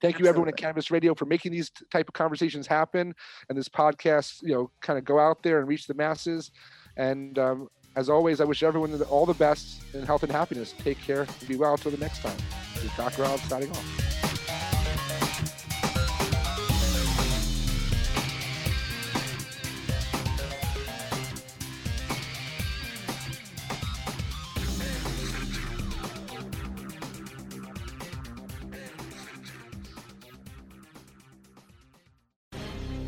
thank 0.00 0.18
you, 0.18 0.24
everyone 0.24 0.48
at 0.48 0.56
Cannabis 0.56 0.90
Radio, 0.90 1.14
for 1.14 1.26
making 1.26 1.52
these 1.52 1.70
type 1.92 2.08
of 2.08 2.14
conversations 2.14 2.66
happen, 2.66 3.14
and 3.50 3.58
this 3.58 3.68
podcast, 3.68 4.42
you 4.42 4.54
know, 4.54 4.70
kind 4.80 4.98
of 4.98 5.04
go 5.04 5.18
out 5.18 5.42
there 5.42 5.58
and 5.58 5.68
reach 5.68 5.86
the 5.86 5.92
masses. 5.92 6.50
And 6.96 7.38
um, 7.38 7.68
as 7.94 8.08
always, 8.08 8.40
I 8.40 8.44
wish 8.44 8.62
everyone 8.62 8.98
all 9.02 9.26
the 9.26 9.34
best 9.34 9.82
in 9.92 10.02
health 10.06 10.22
and 10.22 10.32
happiness. 10.32 10.74
Take 10.78 10.98
care 11.02 11.24
and 11.24 11.46
be 11.46 11.56
well 11.56 11.74
until 11.74 11.90
the 11.90 11.98
next 11.98 12.22
time. 12.22 12.38
This 12.72 12.84
is 12.84 12.90
Dr. 12.96 13.20
Rob 13.20 13.38
signing 13.40 13.70
off. 13.70 14.05